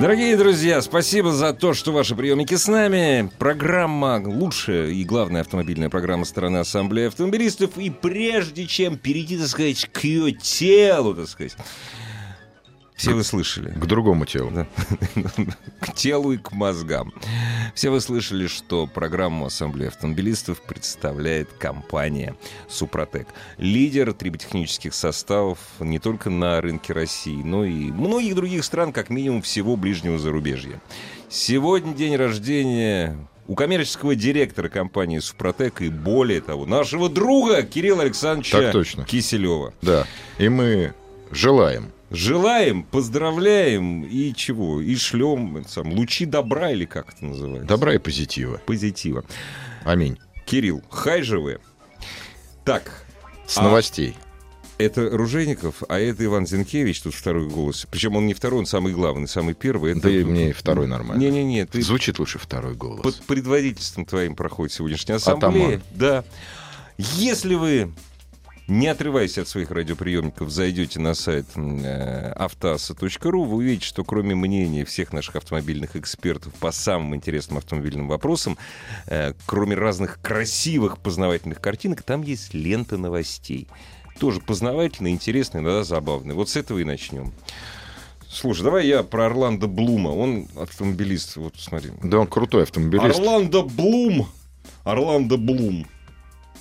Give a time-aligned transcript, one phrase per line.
[0.00, 3.30] Дорогие друзья, спасибо за то, что ваши приемники с нами.
[3.38, 7.76] Программа лучшая и главная автомобильная программа страны Ассамблеи автомобилистов.
[7.76, 11.54] И прежде чем перейти, так сказать, к ее телу, так сказать,
[13.00, 13.70] все вы слышали.
[13.70, 14.50] К другому телу.
[14.50, 14.66] Да.
[15.80, 17.14] К телу и к мозгам.
[17.74, 22.36] Все вы слышали, что программу Ассамблеи автомобилистов представляет компания
[22.68, 23.28] «Супротек».
[23.56, 29.40] Лидер триботехнических составов не только на рынке России, но и многих других стран, как минимум
[29.40, 30.82] всего ближнего зарубежья.
[31.30, 38.58] Сегодня день рождения у коммерческого директора компании «Супротек» и более того, нашего друга Кирилла Александровича
[38.60, 39.04] так точно.
[39.06, 39.72] Киселева.
[39.80, 40.92] Да, и мы
[41.30, 44.80] желаем Желаем, поздравляем и чего?
[44.80, 47.68] И шлем сам, лучи добра или как это называется?
[47.68, 48.60] Добра и позитива.
[48.66, 49.24] Позитива.
[49.84, 50.18] Аминь.
[50.44, 51.60] Кирилл, хай же вы.
[52.64, 53.04] Так.
[53.46, 53.62] С а...
[53.62, 54.16] новостей.
[54.78, 57.86] Это Ружейников, а это Иван Зинкевич, тут второй голос.
[57.90, 59.92] Причем он не второй, он самый главный, самый первый.
[59.92, 60.02] Это...
[60.02, 61.20] Да и мне второй нормально.
[61.20, 61.66] Не-не-не.
[61.66, 61.82] Ты...
[61.82, 63.02] Звучит лучше второй голос.
[63.02, 65.76] Под предводительством твоим проходит сегодняшняя ассамблея.
[65.76, 65.82] Атаман.
[65.94, 66.24] Да.
[66.96, 67.92] Если вы
[68.70, 74.84] не отрываясь от своих радиоприемников, зайдете на сайт э, автоаса.ру, вы увидите, что кроме мнения
[74.84, 78.56] всех наших автомобильных экспертов по самым интересным автомобильным вопросам,
[79.06, 83.66] э, кроме разных красивых познавательных картинок, там есть лента новостей.
[84.20, 86.36] Тоже познавательная, интересная, иногда забавная.
[86.36, 87.32] Вот с этого и начнем.
[88.28, 90.10] Слушай, давай я про Орландо Блума.
[90.10, 91.34] Он автомобилист.
[91.36, 91.90] Вот смотри.
[92.04, 93.18] Да, он крутой автомобилист.
[93.18, 94.28] Орландо Блум.
[94.84, 95.86] Орландо Блум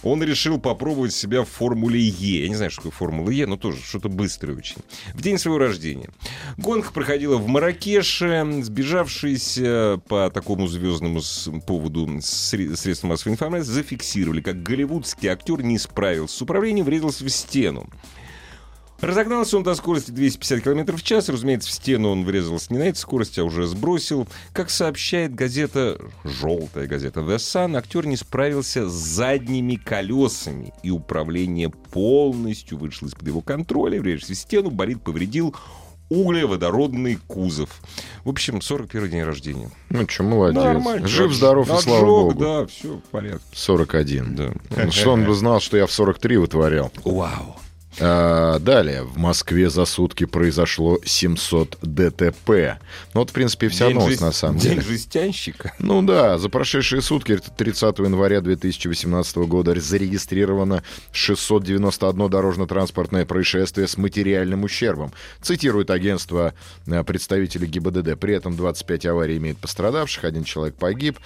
[0.03, 2.43] он решил попробовать себя в Формуле Е.
[2.43, 4.77] Я не знаю, что такое Формула Е, но тоже что-то быстрое очень.
[5.13, 6.09] В день своего рождения.
[6.57, 8.47] Гонка проходила в Маракеше.
[8.61, 11.21] Сбежавшиеся по такому звездному
[11.65, 17.89] поводу средства массовой информации зафиксировали, как голливудский актер не справился с управлением, врезался в стену.
[19.01, 21.29] Разогнался он до скорости 250 км в час.
[21.29, 24.27] Разумеется, в стену он врезался не на этой скорости, а уже сбросил.
[24.53, 31.69] Как сообщает газета, желтая газета The Sun, актер не справился с задними колесами, и управление
[31.69, 34.01] полностью вышло из-под его контроля.
[34.01, 35.55] Врезался в стену, болит, повредил
[36.09, 37.69] углеводородный кузов.
[38.23, 39.69] В общем, 41 день рождения.
[39.89, 40.61] Ну что, молодец.
[40.61, 41.07] Нормально.
[41.07, 42.39] Жив, здоров и слава богу.
[42.39, 43.45] Да, все в порядке.
[43.53, 44.35] 41.
[44.35, 44.91] Да.
[44.91, 46.91] Что он бы знал, что я в 43 вытворял.
[47.05, 47.55] Вау.
[47.99, 49.03] А, далее.
[49.03, 52.79] В Москве за сутки произошло 700 ДТП.
[53.13, 54.21] Ну, вот, в принципе, вся день новость, жест...
[54.21, 54.75] на самом деле.
[54.75, 55.73] День жестянщика.
[55.79, 64.63] Ну да, за прошедшие сутки, 30 января 2018 года, зарегистрировано 691 дорожно-транспортное происшествие с материальным
[64.63, 65.11] ущербом.
[65.41, 66.53] Цитирует агентство
[66.85, 68.19] э, представителей ГИБДД.
[68.19, 71.17] При этом 25 аварий имеет пострадавших, один человек погиб.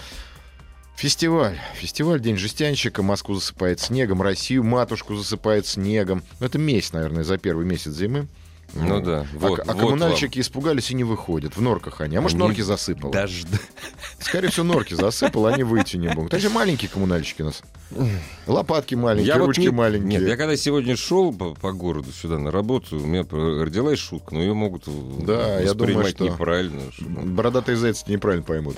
[0.96, 1.60] Фестиваль.
[1.76, 3.04] Фестиваль День жестянщика.
[3.04, 6.24] Москву засыпает снегом, Россию матушку засыпает снегом.
[6.40, 8.28] Это месяц, наверное, за первый месяц зимы.
[8.74, 9.22] Ну да.
[9.22, 10.42] А вот, а, а вот коммунальщики вам.
[10.42, 11.56] испугались и не выходят.
[11.56, 12.16] В норках они.
[12.16, 12.48] А может, они...
[12.48, 13.14] норки засыпало?
[13.14, 13.46] Даже...
[14.20, 16.32] Скорее всего, норки засыпало, они выйти не могут.
[16.32, 17.62] Даже маленькие коммунальщики у нас.
[18.48, 19.72] Лопатки маленькие, я ручки вот не...
[19.72, 20.20] маленькие.
[20.20, 24.34] Нет, я когда сегодня шел по, по городу сюда на работу, у меня родилась шутка,
[24.34, 24.86] но ее могут
[25.24, 26.82] да, я думаю, что неправильно.
[26.92, 27.06] Что...
[27.06, 28.78] Бородатые зайцы неправильно поймут.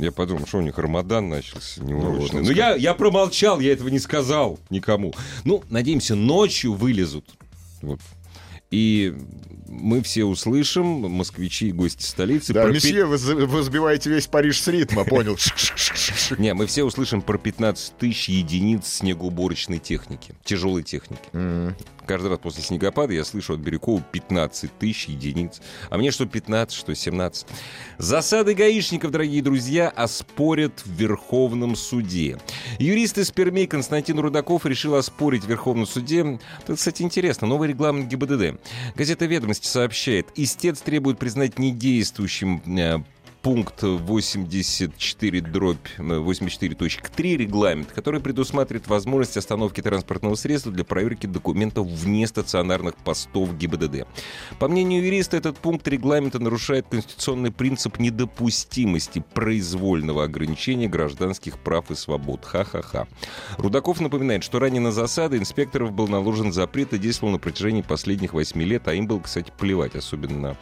[0.00, 2.40] Я подумал, что у них Рамадан начался неурочный.
[2.40, 5.14] Ну, вот, Но я, я промолчал, я этого не сказал никому.
[5.44, 7.24] Ну, надеемся, ночью вылезут.
[7.82, 8.00] Вот
[8.70, 9.14] и
[9.68, 12.52] мы все услышим, москвичи и гости столицы.
[12.52, 15.36] Да, про месье, вы, вы сбиваете весь Париж с ритма, понял?
[16.38, 21.22] Не, мы все услышим про 15 тысяч единиц снегоуборочной техники, тяжелой техники.
[22.06, 25.60] Каждый раз после снегопада я слышу от Бирюкова 15 тысяч единиц.
[25.90, 27.46] А мне что 15, что 17.
[27.98, 32.38] Засады гаишников, дорогие друзья, оспорят в Верховном суде.
[32.78, 36.38] Юрист из Перми Константин Рудаков решил оспорить в Верховном суде.
[36.62, 37.48] Это, кстати, интересно.
[37.48, 38.55] Новый регламент ГИБДД.
[38.94, 42.98] Газета «Ведомости» сообщает, истец требует признать недействующим э,
[43.46, 52.26] пункт 84 дробь 84.3 регламент, который предусматривает возможность остановки транспортного средства для проверки документов вне
[52.26, 54.08] стационарных постов ГИБДД.
[54.58, 61.94] По мнению юриста, этот пункт регламента нарушает конституционный принцип недопустимости произвольного ограничения гражданских прав и
[61.94, 62.44] свобод.
[62.44, 63.06] Ха-ха-ха.
[63.58, 68.34] Рудаков напоминает, что ранее на засады инспекторов был наложен запрет и действовал на протяжении последних
[68.34, 70.56] восьми лет, а им было, кстати, плевать, особенно на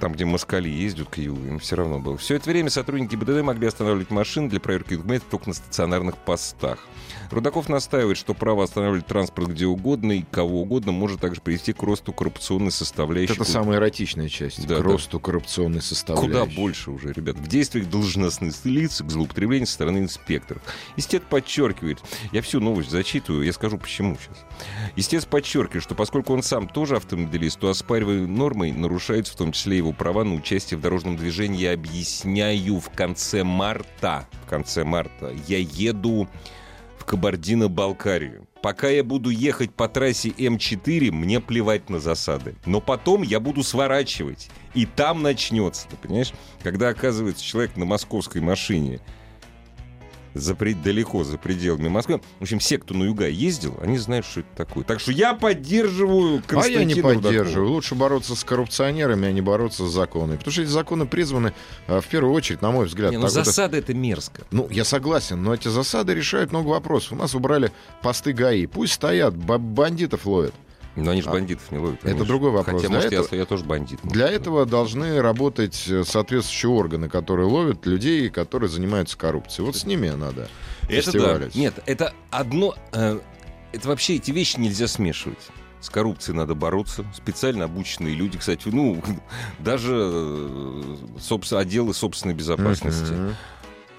[0.00, 2.16] там, где москали ездят к югу, им все равно было.
[2.16, 6.86] Все это время сотрудники БДД могли останавливать машины для проверки документов только на стационарных постах.
[7.30, 11.82] Рудаков настаивает, что право останавливать транспорт где угодно и кого угодно может также привести к
[11.82, 13.34] росту коррупционной составляющей.
[13.34, 14.66] Это самая эротичная часть.
[14.66, 14.84] Да, к да.
[14.84, 16.32] росту коррупционной составляющей.
[16.32, 17.36] Куда больше уже, ребят.
[17.36, 20.62] В действиях должностных лиц к злоупотреблению со стороны инспекторов.
[20.96, 21.98] Истец подчеркивает,
[22.32, 24.44] я всю новость зачитываю, я скажу почему сейчас.
[24.96, 29.76] Истец подчеркивает, что поскольку он сам тоже автомобилист, то оспаривая нормой нарушаются в том числе
[29.76, 31.60] его права на участие в дорожном движении.
[31.60, 36.28] Я объясняю в конце марта, в конце марта я еду
[37.06, 38.46] Кабардино-Балкарию.
[38.60, 42.56] Пока я буду ехать по трассе М4, мне плевать на засады.
[42.66, 44.50] Но потом я буду сворачивать.
[44.74, 46.32] И там начнется, ты понимаешь?
[46.62, 49.00] Когда оказывается человек на московской машине
[50.36, 52.20] за, далеко за пределами Москвы.
[52.38, 54.84] В общем, все, кто на юга ездил, они знают, что это такое.
[54.84, 57.22] Так что я поддерживаю А я не Константина Рудакова.
[57.22, 57.70] поддерживаю.
[57.72, 60.36] Лучше бороться с коррупционерами, а не бороться с законами.
[60.36, 61.52] Потому что эти законы призваны,
[61.86, 64.42] а, в первую очередь, на мой взгляд, Не, ну засада это мерзко.
[64.50, 67.12] Ну, я согласен, но эти засады решают много вопросов.
[67.12, 67.72] У нас убрали
[68.02, 68.66] посты ГАИ.
[68.66, 70.54] Пусть стоят, бандитов ловят.
[70.96, 72.04] Но они же А, бандитов не ловят.
[72.04, 72.76] это другой вопрос.
[72.76, 74.00] Хотя, Для может, я- этого- я, тоже бандит.
[74.02, 79.66] Для этого должны работать э, соответствующие органы, которые ловят людей, которые занимаются коррупцией.
[79.66, 80.48] Вот с ними надо
[80.88, 81.48] Это да.
[81.54, 82.74] Нет, это одно...
[82.92, 83.18] э,
[83.72, 85.38] это вообще эти вещи нельзя смешивать.
[85.80, 87.04] С коррупцией надо бороться.
[87.14, 89.02] Специально обученные люди, кстати, ну,
[89.58, 93.12] даже э, собственно, отделы собственной безопасности.
[93.12, 93.34] Мгм.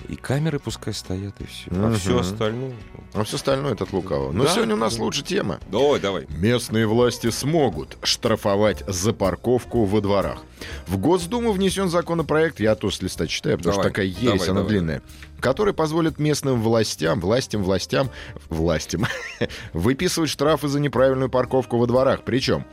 [0.09, 1.69] И камеры пускай стоят, и все.
[1.71, 2.74] А все остальное...
[3.13, 4.31] А все остальное это от лукавого.
[4.31, 5.04] Но Да, сегодня у нас да.
[5.04, 5.59] лучше тема.
[5.69, 6.25] Давай, давай.
[6.30, 10.44] Местные власти смогут штрафовать за парковку во дворах.
[10.88, 14.48] В Госдуму внесен законопроект, я тоже с листа читаю, потому Давай, что такая ересь, давай,
[14.50, 14.69] она давай.
[14.69, 15.01] длинная,
[15.42, 18.09] который позволит местным властям, властям, властям,
[18.50, 19.06] властям
[19.74, 22.21] выписывать штрафы за неправильную парковку во дворах.
[22.25, 22.65] Причем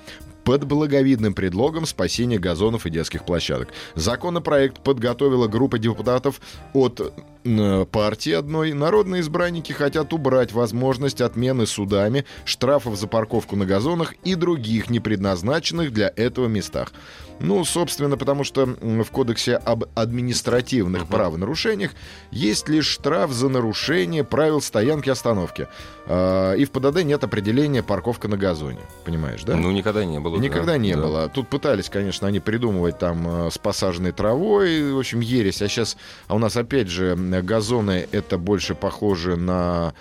[0.44, 3.68] под благовидным предлогом спасения газонов и детских площадок.
[3.94, 6.40] Законопроект подготовила группа депутатов
[6.72, 7.12] от
[7.44, 8.72] э, партии одной.
[8.72, 15.92] Народные избранники хотят убрать возможность отмены судами штрафов за парковку на газонах и других непредназначенных
[15.92, 16.92] для этого местах.
[17.40, 21.92] Ну, собственно, потому что в Кодексе об административных правонарушениях
[22.30, 25.68] есть лишь штраф за нарушение правил стоянки и остановки.
[26.06, 28.80] А, И в ПДД нет определения парковка на газоне.
[29.04, 29.56] Понимаешь, да?
[29.56, 30.38] Ну, никогда не было.
[30.38, 31.02] Никогда да, не да.
[31.02, 31.28] было.
[31.28, 35.62] Тут пытались, конечно, они придумывать там э, с посаженной травой, в общем, ересь.
[35.62, 35.96] А сейчас,
[36.28, 39.94] а у нас опять же газоны это больше похоже на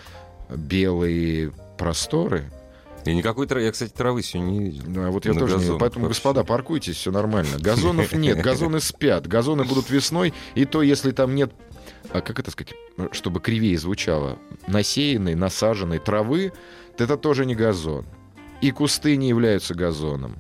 [0.50, 2.46] белые просторы.
[3.06, 3.66] И никакой травы.
[3.66, 4.84] Я, кстати, травы сегодня не видел.
[4.88, 5.78] Да, вот я На тоже не.
[5.78, 6.20] Поэтому, вообще.
[6.20, 7.58] господа, паркуйтесь, все нормально.
[7.60, 9.28] Газонов нет, газоны спят.
[9.28, 11.52] Газоны будут весной, и то, если там нет
[12.12, 12.74] а как это сказать,
[13.12, 16.52] чтобы кривее звучало, насеянной, насаженной травы,
[16.98, 18.06] то это тоже не газон.
[18.62, 20.36] И кусты не являются газоном.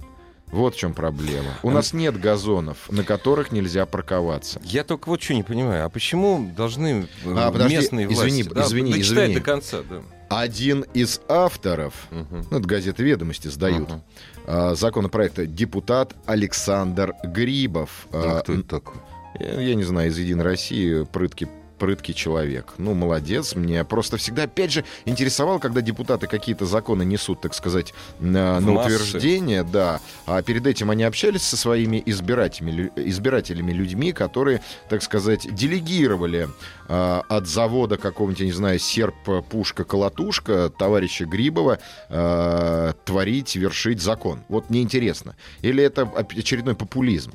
[0.47, 1.49] Вот в чем проблема.
[1.63, 4.61] У нас нет газонов, на которых нельзя парковаться.
[4.63, 8.69] Я только вот что не понимаю, а почему должны э, А, подожди, местные извини, власти...
[8.69, 9.35] извини, дочитай извини.
[9.35, 10.03] до конца, да.
[10.35, 12.45] Один из авторов, Мгм.
[12.49, 14.01] ну, это газеты «Ведомости» сдают, Ага.
[14.47, 18.07] а, законопроекта депутат Александр Грибов.
[18.11, 18.95] А А, кто это такой?
[19.39, 21.47] Я, я не знаю, из «Единой России» прыткий
[21.83, 22.75] прыткий человек.
[22.77, 23.55] Ну, молодец.
[23.55, 28.65] Мне просто всегда, опять же, интересовало, когда депутаты какие-то законы несут, так сказать, на, В
[28.65, 28.95] на массы.
[28.95, 29.99] утверждение, да.
[30.25, 36.47] А перед этим они общались со своими избирателями, избирателями людьми, которые, так сказать, делегировали
[36.87, 39.15] а, от завода какого-нибудь, я не знаю, серп,
[39.49, 44.39] пушка, колотушка товарища Грибова а, творить, вершить закон.
[44.47, 45.35] Вот мне интересно.
[45.61, 46.03] Или это
[46.37, 47.33] очередной популизм?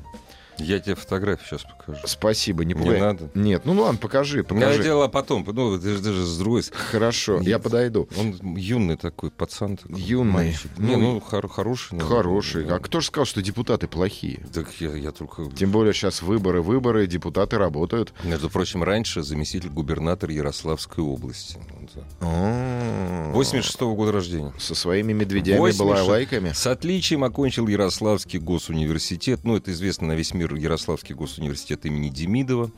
[0.59, 2.01] Я тебе фотографию сейчас покажу.
[2.07, 3.01] Спасибо, не Не пугай.
[3.01, 3.31] надо.
[3.35, 4.83] Нет, ну ладно, покажи, Я покажи.
[4.83, 5.45] делала потом.
[5.47, 6.63] Ну, ты же даже с другой.
[6.73, 7.47] Хорошо, Нет.
[7.47, 8.09] я подойду.
[8.19, 10.01] Он юный такой, пацан такой.
[10.01, 10.33] Юный.
[10.33, 10.71] мальчик.
[10.79, 11.93] Не, Ну, ну, хор- хороший.
[11.95, 12.17] наверное.
[12.17, 12.67] Хороший.
[12.69, 14.45] А кто же сказал, что депутаты плохие?
[14.53, 15.45] Так я, я только...
[15.57, 18.13] Тем более сейчас выборы, выборы, депутаты работают.
[18.25, 21.59] Между прочим, раньше заместитель губернатора Ярославской области.
[21.81, 22.05] Вот так.
[22.21, 24.53] А, 86 года рождения.
[24.59, 25.79] Со своими медведями, 86.
[26.01, 26.53] балалайками.
[26.53, 29.41] С отличием окончил Ярославский госуниверситет.
[29.45, 30.48] Ну, это известно на весь мир.
[30.57, 32.71] Ярославский госуниверситет имени Демидова.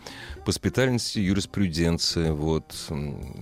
[0.45, 2.33] По специальности юриспруденция.
[2.33, 2.65] Вот.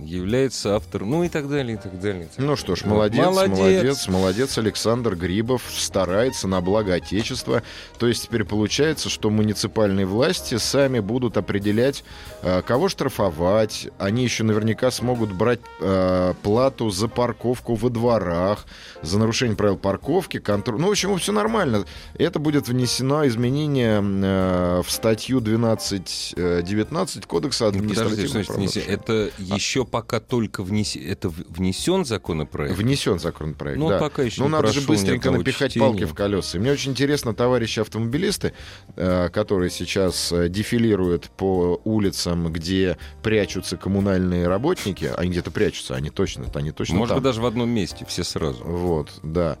[0.01, 1.11] Является автором.
[1.11, 2.23] Ну, и так далее, и так далее.
[2.23, 4.07] и так Ну что ж, молодец, молодец, Молодец.
[4.07, 7.63] молодец, Александр Грибов старается на благо Отечества.
[7.97, 12.03] То есть теперь получается, что муниципальные власти сами будут определять,
[12.41, 13.87] э, кого штрафовать.
[13.97, 18.65] Они еще наверняка смогут брать э, плату за парковку во дворах,
[19.01, 20.79] за нарушение правил парковки, контроль.
[20.79, 21.85] Ну, в общем, все нормально.
[22.17, 28.87] Это будет внесено изменение э, в статью 12.19 Кодекса Ну, административного правонарушения.
[28.87, 30.99] Это еще пока только внесе...
[30.99, 32.77] это внесен законопроект?
[32.77, 33.99] Внесен законопроект, Ну, да.
[33.99, 35.85] пока еще Ну, не надо же быстренько напихать чтения.
[35.87, 36.57] палки в колеса.
[36.57, 38.53] И мне очень интересно, товарищи автомобилисты,
[38.95, 46.09] э, которые сейчас э, дефилируют по улицам, где прячутся коммунальные работники, они где-то прячутся, они
[46.09, 47.17] точно, они точно Может там.
[47.17, 48.63] быть, даже в одном месте, все сразу.
[48.63, 49.57] Вот, да.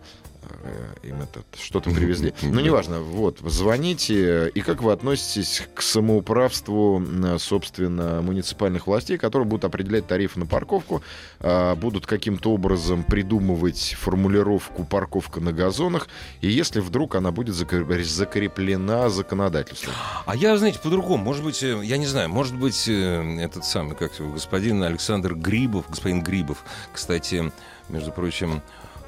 [0.63, 2.33] Э, Им это что-то привезли.
[2.41, 3.01] Ну, неважно.
[3.01, 4.49] Вот, звоните.
[4.49, 10.45] И как вы относитесь к самоуправству, э, собственно, муниципальных властей, которые будут определять тарифы на
[10.45, 11.01] парковку,
[11.39, 16.07] а, будут каким-то образом придумывать формулировку «парковка на газонах»,
[16.41, 19.93] и если вдруг она будет закр- закреплена законодательством.
[20.25, 21.23] А я, знаете, по-другому.
[21.23, 25.35] Может быть, э, я не знаю, может быть, э, этот самый, как его, господин Александр
[25.35, 27.51] Грибов, господин Грибов, кстати,
[27.89, 28.59] между прочим, э,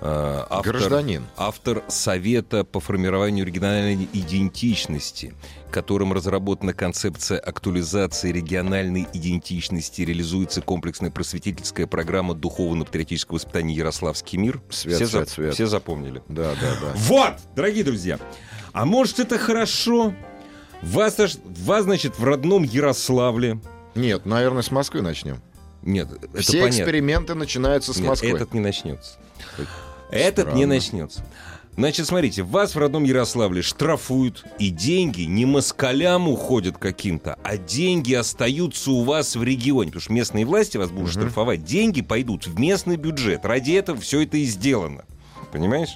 [0.01, 1.23] автор, Гражданин.
[1.37, 5.33] автор Совета по формированию региональной идентичности,
[5.69, 14.61] которым разработана концепция актуализации региональной идентичности, реализуется комплексная просветительская программа духовно-патриотического воспитания «Ярославский мир».
[14.69, 15.53] Свет, все, свет, зап- свет.
[15.53, 16.23] все запомнили.
[16.27, 16.93] Да, да, да.
[16.95, 18.19] Вот, дорогие друзья.
[18.73, 20.13] А может, это хорошо?
[20.81, 23.61] Вас, вас, значит, в родном Ярославле.
[23.93, 25.41] Нет, наверное, с Москвы начнем.
[25.83, 26.69] Нет, это Все понятно.
[26.79, 28.29] эксперименты начинаются с Нет, Москвы.
[28.31, 29.17] этот не начнется.
[30.11, 30.67] Этот не Странно.
[30.67, 31.23] начнется.
[31.77, 38.13] Значит, смотрите, вас в родном Ярославле штрафуют, и деньги не москалям уходят каким-то, а деньги
[38.13, 39.87] остаются у вас в регионе.
[39.91, 41.21] Потому что местные власти вас будут Мгм.
[41.21, 41.63] штрафовать.
[41.63, 43.45] Деньги пойдут в местный бюджет.
[43.45, 45.05] Ради этого все это и сделано.
[45.53, 45.91] Понимаешь?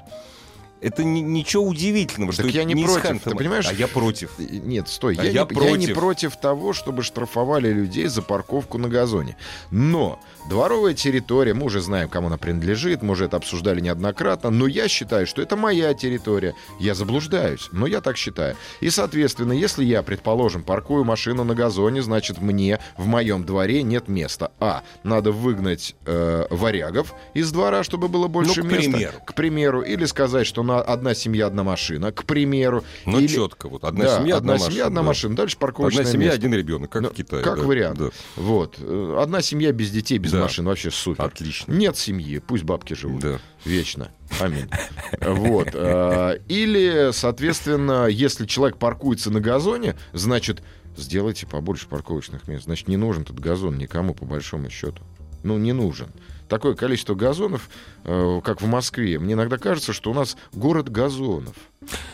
[0.86, 3.68] Это ни- ничего удивительного, что Так это я не против, ты понимаешь?
[3.68, 4.32] А я против.
[4.38, 5.94] Нет, стой, А я, я не, я не против.
[5.96, 9.36] против того, чтобы штрафовали людей за парковку на газоне.
[9.72, 14.68] Но дворовая территория, мы уже знаем, кому она принадлежит, мы уже это обсуждали неоднократно, но
[14.68, 16.54] я считаю, что это моя территория.
[16.80, 18.56] Я заблуждаюсь, но я так считаю.
[18.80, 24.08] И, соответственно, если я, предположим, паркую машину на газоне, значит, мне в моем дворе нет
[24.08, 24.52] места.
[24.60, 28.92] А, надо выгнать э, варягов из двора, чтобы было больше Ну, к места.
[28.92, 29.14] примеру.
[29.26, 29.82] К примеру.
[29.82, 32.12] Или сказать, что на одна семья, одна машина.
[32.12, 32.84] К примеру.
[33.06, 33.68] Ну, Или- четко.
[33.70, 34.88] Вот одна да, семья, одна, одна семья, машина.
[34.88, 35.08] одна да.
[35.08, 35.36] машина.
[35.36, 36.40] Дальше парковочное Одна семья, место.
[36.40, 37.44] один ребенок, как Ну, в Китае.
[37.44, 37.64] Как да.
[37.64, 38.00] вариант.
[38.00, 38.10] Да.
[38.36, 38.80] Вот.
[38.80, 40.42] Одна семья без детей, без Да.
[40.42, 40.66] машин.
[40.66, 41.24] Вообще супер.
[41.26, 41.72] Отлично.
[41.72, 43.22] Нет семьи, пусть бабки живут.
[43.22, 43.40] Да.
[43.64, 44.10] Вечно.
[44.40, 44.70] Аминь.
[45.22, 45.70] Вот.
[45.74, 50.62] э, Или, соответственно, если человек паркуется на газоне, значит,
[50.98, 52.66] сделайте побольше парковочных мест.
[52.66, 55.02] Значит, не нужен этот газон никому, по большому счету.
[55.44, 56.08] Ну, не нужен.
[56.50, 57.70] Такое количество газонов,
[58.04, 59.18] э, как в Москве.
[59.20, 61.56] Мне иногда кажется, что у нас город газонов.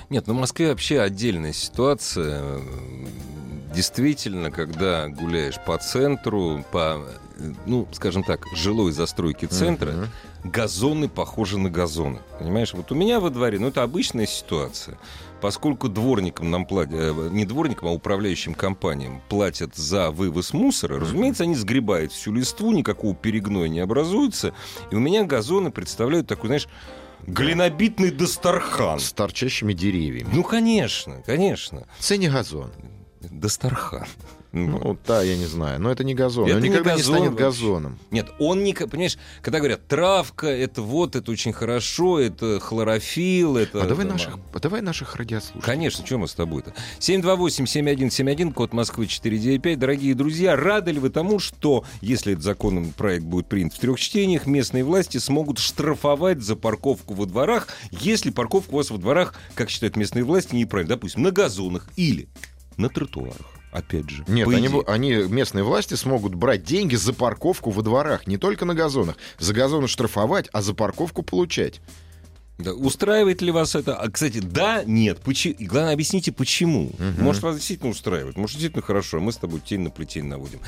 [0.09, 2.61] Нет, ну в Москве вообще отдельная ситуация.
[3.73, 7.05] Действительно, когда гуляешь по центру, по,
[7.65, 10.07] ну, скажем так, жилой застройке центра, Мгм.
[10.43, 12.19] газоны похожи на газоны.
[12.39, 14.97] Понимаешь, вот у меня во дворе, ну, это обычная ситуация.
[15.41, 21.43] Поскольку дворникам нам платят, э, не дворникам, а управляющим компаниям платят за вывоз мусора, разумеется,
[21.43, 24.53] они сгребают всю листву, никакого перегноя не образуется.
[24.91, 26.67] И у меня газоны представляют такой, знаешь,
[27.25, 28.99] глинобитный Дастархан.
[28.99, 30.29] С торчащими деревьями.
[30.31, 31.87] Ну, конечно, конечно.
[31.99, 32.71] Это не газон.
[33.21, 34.05] Дастархан.
[34.53, 35.79] Ну, да, я не знаю.
[35.79, 36.45] Но это не газон.
[36.45, 37.45] Это Он не никогда не газон станет вообще.
[37.45, 37.99] газоном.
[38.11, 38.73] Нет, он не...
[38.73, 43.83] Понимаешь, когда говорят, травка, это вот, это очень хорошо, это хлорофилл, это...
[43.83, 45.61] А давай там, наших, а давай наших радиослушателей.
[45.61, 46.73] Конечно, что мы с тобой-то?
[46.99, 49.79] 728-7171, код Москвы 495.
[49.79, 53.99] Дорогие друзья, рады ли вы тому, что, если этот законный проект будет принят в трех
[53.99, 59.33] чтениях, местные власти смогут штрафовать за парковку во дворах, если парковка у вас во дворах,
[59.55, 62.27] как считают местные власти, неправильно, допустим, на газонах или
[62.75, 63.60] на тротуарах.
[63.71, 64.25] Опять же.
[64.27, 68.75] Нет, они, они, местные власти смогут брать деньги за парковку во дворах, не только на
[68.75, 69.15] газонах.
[69.39, 71.79] За газоны штрафовать, а за парковку получать.
[72.63, 73.95] Да, устраивает ли вас это?
[73.95, 75.19] А, кстати, да, нет.
[75.19, 75.55] Почему?
[75.57, 76.91] И главное, объясните, почему.
[77.17, 78.37] Может, вас действительно устраивает.
[78.37, 79.17] Может, действительно хорошо.
[79.17, 80.59] а Мы с тобой тень на плетень наводим.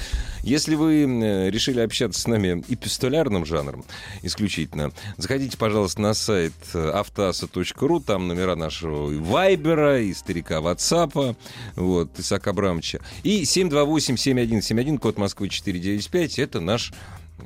[0.43, 1.03] Если вы
[1.50, 3.85] решили общаться с нами эпистолярным жанром
[4.21, 8.00] исключительно, заходите, пожалуйста, на сайт э, автоаса.ру.
[8.00, 11.35] Там номера нашего и Вайбера, и старика Ватсапа,
[11.75, 13.00] вот, Исаака Абрамовича.
[13.23, 16.39] И 728-7171, код Москвы 495.
[16.39, 16.93] Это наш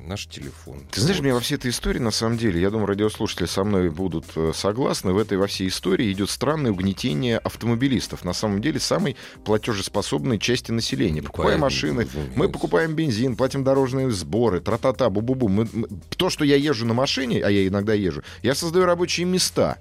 [0.06, 0.82] наш телефон.
[0.92, 1.24] Ты знаешь, Вот.
[1.24, 4.51] мне во всей этой истории, на самом деле, я думаю, радиослушатели со мной будут э,
[4.54, 8.24] согласны, в этой во всей истории идет странное угнетение автомобилистов.
[8.24, 11.22] На самом деле, самой платежеспособной части населения.
[11.22, 15.48] Покупаем машины, мы покупаем бензин, платим дорожные сборы, тра-та-та, бу-бу-бу.
[15.48, 19.25] Мы- мы- То, что я езжу на машине, а я иногда езжу, я создаю рабочие
[19.25, 19.77] места,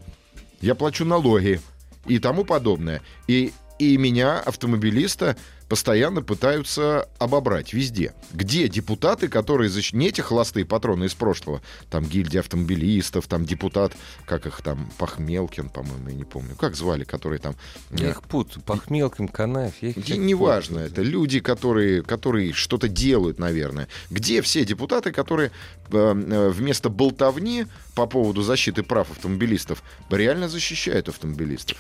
[0.61, 1.61] я плачу налоги
[2.07, 3.03] и тому подобное.
[3.27, 5.37] И И меня, автомобилиста,
[5.69, 8.15] постоянно пытаются обобрать везде.
[8.33, 9.93] Где депутаты, которые защ...
[9.93, 13.93] не эти холостые патроны из прошлого, там гильдия автомобилистов, там депутат,
[14.25, 17.57] как их там, Пахмелкин, по-моему, я не помню, как звали, которые там...
[17.91, 23.39] Я их путаю, Пахмелкин, Канаев, я их Не- Неважно, это люди, которые, которые что-то делают,
[23.39, 23.89] наверное.
[24.11, 25.51] Где все депутаты, которые
[25.91, 31.79] э, э, вместо болтовни по поводу защиты прав автомобилистов реально защищают автомобилистов?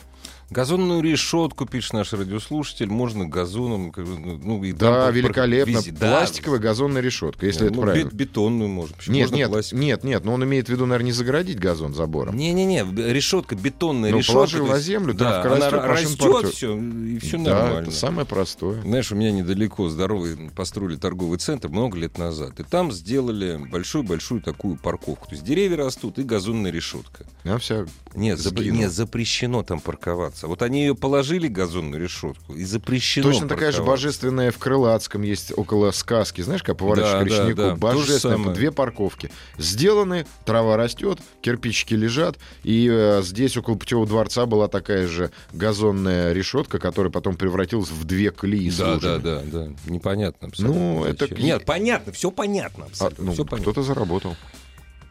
[0.49, 3.91] Газонную решетку, пишет наш радиослушатель, можно газоном...
[3.91, 5.81] бы, Ну, и Да, там великолепно.
[5.99, 6.19] Да.
[6.19, 8.09] Пластиковая газонная решетка, если Ну, это правильно.
[8.09, 8.97] бет- бетонную можно.
[8.97, 9.79] Почему Нет, можно нет, пластик?
[9.79, 12.37] нет, нет, но он имеет в виду, наверное, не загородить газон забором.
[12.37, 14.35] Не-не-не, решетка, бетонная Ну, решетка.
[14.35, 17.83] положил на землю, да, растет, она растет, все, и все да, нормально.
[17.89, 18.83] это самое простое.
[18.83, 22.61] Знаешь, у меня недалеко здоровый построили торговый центр много лет назад.
[22.61, 25.27] И там сделали большую-большую такую парковку.
[25.27, 27.25] То есть деревья растут и газонная решетка.
[27.43, 27.87] Я вся...
[28.15, 28.79] Нет, Сгинул.
[28.79, 30.36] нет, запрещено там парковаться.
[30.43, 34.07] Вот они ее положили, газонную решетку, и запрещено Точно такая же парковаться.
[34.07, 36.41] божественная в Крылатском есть около сказки.
[36.43, 37.57] Знаешь, как поворачиваешь Да, к да, речнику?
[37.63, 37.71] да.
[37.71, 38.55] Же Божественная.
[38.55, 39.31] Две парковки.
[39.59, 42.39] Сделаны, трава растет, кирпичики лежат.
[42.63, 48.05] И э, здесь около Путевого дворца была такая же газонная решетка, которая потом превратилась в
[48.05, 49.23] две колеи с Да, лужами.
[49.23, 49.69] да, да, да.
[49.87, 50.79] Непонятно абсолютно.
[50.81, 51.35] Ну, это-.
[51.35, 52.85] Нет, понятно, все понятно.
[52.85, 53.73] А, Абсолютно, ну, всё понятно.
[53.73, 54.37] кто-то заработал.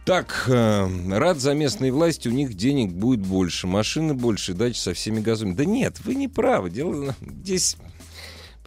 [0.06, 4.94] Так, э, рад за местные власти, у них денег будет больше, машины больше, дачи со
[4.94, 5.54] всеми газами.
[5.54, 6.70] Да нет, вы не правы.
[6.70, 7.76] Дело здесь,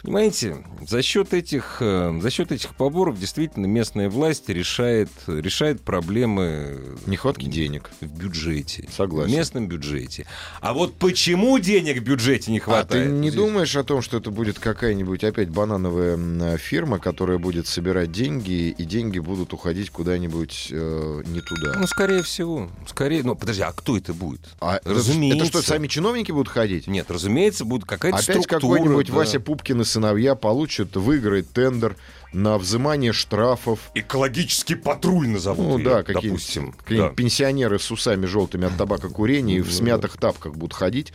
[0.01, 6.95] понимаете, за счет этих, э, за счет этих поборов действительно местная власть решает, решает проблемы
[7.05, 7.89] Нехватки денег.
[8.01, 8.87] в бюджете.
[8.95, 9.31] Согласен.
[9.33, 10.25] В местном бюджете.
[10.61, 13.07] А вот почему денег в бюджете не А хватает?
[13.07, 17.67] ты не Здесь- думаешь о том, что это будет какая-нибудь опять банановая фирма, которая будет
[17.67, 21.77] собирать деньги, и деньги будут уходить куда-нибудь э, не туда?
[21.79, 22.69] Ну, скорее всего.
[22.87, 24.41] Скорее, ну, подожди, а кто это будет?
[24.59, 25.37] А разумеется.
[25.45, 26.87] Это что, сами чиновники будут ходить?
[26.87, 28.59] Нет, разумеется, будет какая-то Опять структура.
[28.77, 29.13] какой-нибудь да.
[29.13, 31.95] Вася Пупкин и сыновья получат, выиграет тендер
[32.31, 33.79] на взимание штрафов.
[33.95, 36.71] Экологический патруль назовут Ну её, да, какие-нибудь допустим.
[36.73, 37.15] какие-нибудь Да.
[37.15, 41.11] пенсионеры с усами желтыми от табакокурения и в Ну, смятых тапках будут ходить.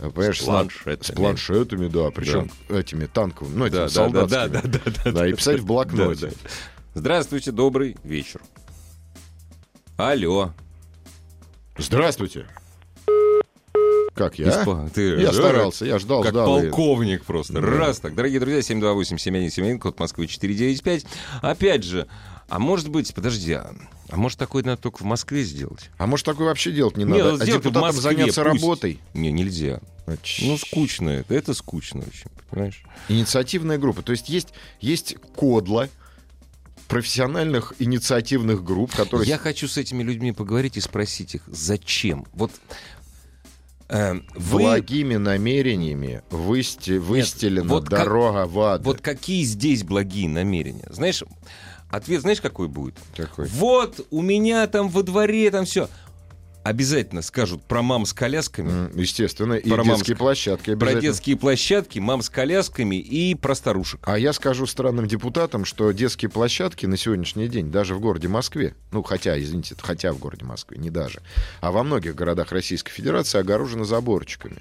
[0.00, 1.02] э, Понимаешь, С планшетами.
[1.02, 3.94] с планшетами, да, причем этими танковыми, ну, этими Да, да, да,
[4.28, 4.60] солдатскими.
[4.60, 6.26] да, да, да, Да, и писать в блокноте.
[6.26, 6.50] Да, да.
[6.96, 8.40] Здравствуйте, добрый вечер.
[9.96, 10.52] Алло.
[11.78, 12.46] Здравствуйте.
[14.16, 14.46] Как я?
[14.48, 16.58] Испа- ты- Я старался, я ждал, Как ждал.
[16.58, 17.52] и- полковник просто.
[17.52, 17.60] Да.
[17.60, 18.14] Раз так.
[18.14, 21.04] Дорогие друзья, 728-7171, код Москвы 495.
[21.42, 22.08] Опять же,
[22.48, 23.74] а может быть, подожди, а,
[24.08, 25.90] а может такое надо только в Москве сделать?
[25.98, 27.32] А может, такое вообще делать не надо?
[27.32, 28.62] вот а сделать в депутатам Москве, заняться пусть.
[28.62, 29.00] работой?
[29.14, 29.80] Не, нельзя.
[30.06, 31.34] А, Ну, скучно это.
[31.34, 32.82] Это скучно очень, понимаешь?
[33.08, 34.02] Инициативная группа.
[34.02, 34.48] То есть есть,
[34.80, 35.88] есть кодла
[36.88, 39.28] профессиональных инициативных групп, которые...
[39.28, 42.26] Я хочу с этими людьми поговорить и спросить их, зачем?
[42.32, 42.52] Вот
[43.88, 44.60] вы...
[44.60, 48.82] Благими намерениями высте- выстелена вот как- дорога в ад.
[48.84, 50.88] Вот какие здесь благие намерения?
[50.90, 51.22] Знаешь,
[51.90, 52.96] ответ знаешь, какой будет?
[53.16, 53.46] Какой?
[53.46, 55.88] Вот, у меня там во дворе там все.
[56.66, 62.00] Обязательно скажут про мам с колясками, Естественно, и Про детские мамск- площадки про детские площадки,
[62.00, 64.00] мам с колясками и про старушек.
[64.02, 68.74] А я скажу странным депутатам, что детские площадки на сегодняшний день, даже в городе Москве,
[68.90, 71.20] ну, хотя, извините, хотя в городе Москве, не даже,
[71.60, 74.56] а во многих городах Российской Федерации огорожены заборчиками.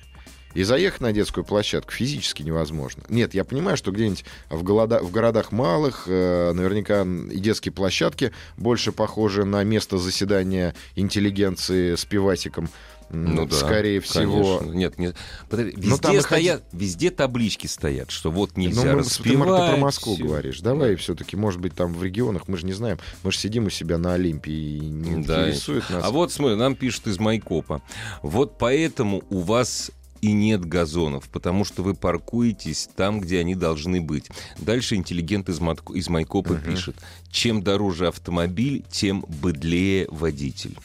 [0.55, 3.03] И заехать на детскую площадку физически невозможно.
[3.09, 8.31] Нет, я понимаю, что где-нибудь в, голода- в городах малых э, наверняка и детские площадки
[8.57, 12.69] больше похожи на место заседания интеллигенции с пивасиком.
[13.11, 14.57] М, Ну да, скорее всего.
[14.57, 14.75] конечно.
[14.75, 15.15] Нет, нет.
[15.49, 19.31] Подожди, Ну, везде, стоят, везде таблички стоят, что вот нельзя Ну, мы, распевать.
[19.31, 20.25] ты, Марк, ты про Москву всё.
[20.25, 20.59] говоришь.
[20.61, 22.97] Давай все-таки, может быть, там в регионах, мы же не знаем.
[23.23, 25.43] Мы же сидим у себя на Олимпе и не Да.
[25.49, 26.03] интересует нас.
[26.03, 27.81] А вот смотри, нам пишут из Майкопа.
[28.23, 29.91] Вот поэтому у вас
[30.25, 34.29] и нет газонов, потому что вы паркуетесь там, где они должны быть.
[34.57, 36.61] Дальше интеллигент из, Матко- из Майкопа Мгм.
[36.63, 36.95] пишет.
[37.29, 40.77] Чем дороже автомобиль, тем быдлее водитель.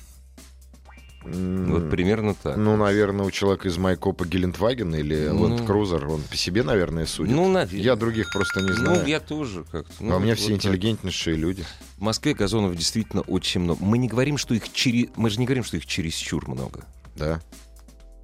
[1.22, 2.56] Вот примерно так.
[2.56, 5.48] Ну, наверное, у человека из Майкопа Гелендваген или Ну.
[5.48, 7.34] Land Cruiser, он по себе, наверное, судит.
[7.36, 7.78] Ну, наверное.
[7.82, 9.00] Я других просто не знаю.
[9.02, 9.92] Ну, я тоже как-то.
[10.00, 10.66] Ну, а у меня вот- все вот так.
[10.72, 11.64] интеллигентнейшие люди.
[11.98, 13.84] В Москве газонов действительно очень много.
[13.84, 15.08] Мы не говорим, что их через...
[15.16, 16.84] Мы же не говорим, что их чересчур много.
[17.16, 17.42] Да,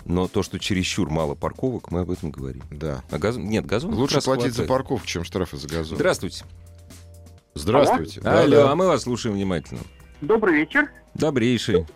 [0.09, 2.63] Но то, что чересчур мало парковок, мы об этом говорим.
[2.71, 3.03] да.
[3.11, 3.37] А газ...
[3.37, 4.69] Нет, газонов Лучше платить за хватает.
[4.69, 5.97] парковку, чем штрафы за газон.
[5.99, 6.45] Здравствуйте.
[7.55, 8.21] Здравствуйте.
[8.21, 8.73] Алло, Да-да.
[8.73, 9.81] а мы вас слушаем внимательно.
[10.21, 10.91] Добрый вечер.
[11.15, 11.87] Добрейший.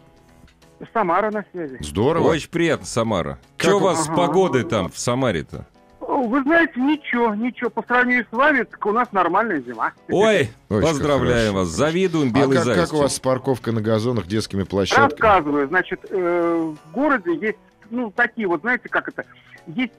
[0.95, 1.77] Самара на связи.
[1.81, 2.29] Здорово.
[2.29, 3.39] Очень приятно, Самара.
[3.59, 4.17] Как Что у вас с Ага.
[4.17, 5.67] погодой там в Самаре-то?
[6.01, 7.71] Вы знаете, ничего, ничего.
[7.71, 9.93] По сравнению с вами, так у нас нормальная зима.
[10.11, 11.59] Ой, Очень поздравляем хорошо.
[11.59, 11.69] вас.
[11.69, 12.99] Завидуем А белой как, как завистью.
[12.99, 15.11] у вас с парковкой на газонах, детскими площадками?
[15.11, 15.69] Рассказываю.
[15.69, 17.59] Значит, э, в городе есть
[17.91, 19.25] ну, такие вот, знаете, как это,
[19.67, 19.93] есть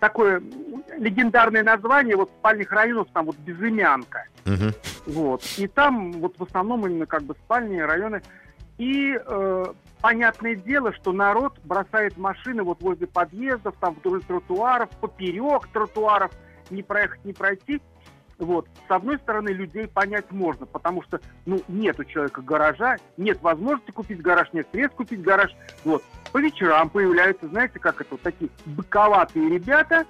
[0.00, 0.42] такое
[0.98, 4.24] легендарное название, вот спальных районов, там вот Безымянка.
[4.44, 4.72] Мгм.
[5.06, 5.42] Вот.
[5.58, 8.22] И там вот в основном именно как бы спальные районы.
[8.76, 9.64] И э,
[10.00, 16.32] понятное дело, что народ бросает машины вот возле подъездов, там вдоль тротуаров, поперек тротуаров,
[16.70, 17.80] не проехать, не пройти.
[18.38, 18.66] Вот.
[18.88, 23.90] С одной стороны, людей понять можно, потому что, ну, нет у человека гаража, нет возможности
[23.90, 25.54] купить гараж, нет средств купить гараж.
[25.84, 26.02] Вот.
[26.32, 30.04] По вечерам появляются, знаете, как это, вот такие быковатые ребята,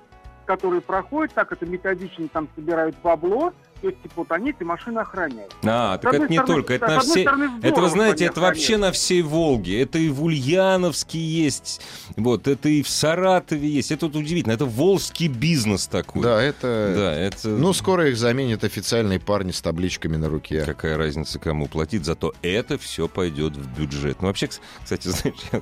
[0.47, 3.53] которые проходят, так это методично там собирают бабло,
[3.85, 5.55] то есть, типа, вот они эти машины охраняют.
[5.63, 7.21] А, С так это не стороны, только, это на все...
[7.21, 8.81] стороны, Это, здорово, вы знаете, это вообще охраняют.
[8.81, 9.83] на всей Волге.
[9.83, 11.83] Это и в Ульяновске есть,
[12.17, 13.93] вот, это и в Саратове есть.
[13.93, 16.23] Это вот удивительно, это волжский бизнес такой.
[16.23, 16.95] Да, это...
[16.97, 17.49] Да, это...
[17.49, 20.63] Ну, скоро их заменят официальные парни с табличками на руке.
[20.65, 24.23] Какая разница, кому платить, зато это все пойдет в бюджет.
[24.23, 25.61] Ну, вообще, кс- кстати, знаешь, я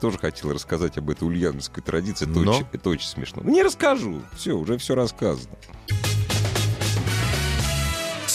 [0.00, 2.30] тоже хотел рассказать об этой ульяновской традиции.
[2.30, 2.52] Это, Но?
[2.52, 3.42] очень, это очень смешно.
[3.42, 4.22] Не расскажу.
[4.36, 5.56] Все, уже все рассказано.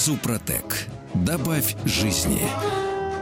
[0.10, 0.88] Супротек.
[1.13, 2.41] Добавь жизни.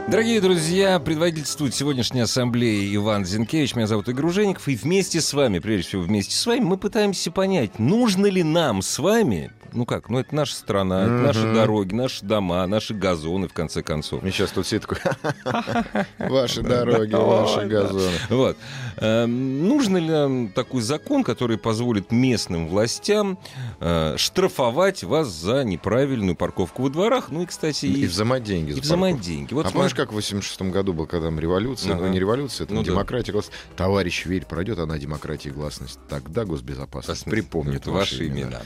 [0.08, 3.74] Дорогие друзья, предводительствует сегодняшняя ассамблея Иван Зинкевич.
[3.74, 4.66] Меня зовут Игорь Жеников.
[4.68, 8.80] И вместе с вами, прежде всего вместе с вами, мы пытаемся понять, нужно ли нам
[8.80, 13.48] с вами, ну как, ну это наша страна, это наши дороги, наши дома, наши газоны,
[13.48, 14.22] в конце концов.
[14.22, 14.98] Мне сейчас тут все такой...
[16.18, 18.10] Ваши дороги, ваши газоны.
[18.28, 18.56] Вот.
[18.96, 23.38] Эм, нужно ли нам такой закон, который позволит местным властям
[23.80, 27.30] э, штрафовать вас за неправильную парковку во дворах?
[27.30, 28.70] Ну и, кстати, И и, взимать деньги.
[28.70, 29.58] и взимать деньги.
[29.58, 32.82] А помнишь, как в 86 году был, когда там революция, ну не революция, это Ну
[32.82, 33.56] демократия, гласность.
[33.76, 35.98] Товарищ Верь, пройдет она демократия и гласность.
[36.08, 38.62] Тогда госбезопасность припомнит ваши имена.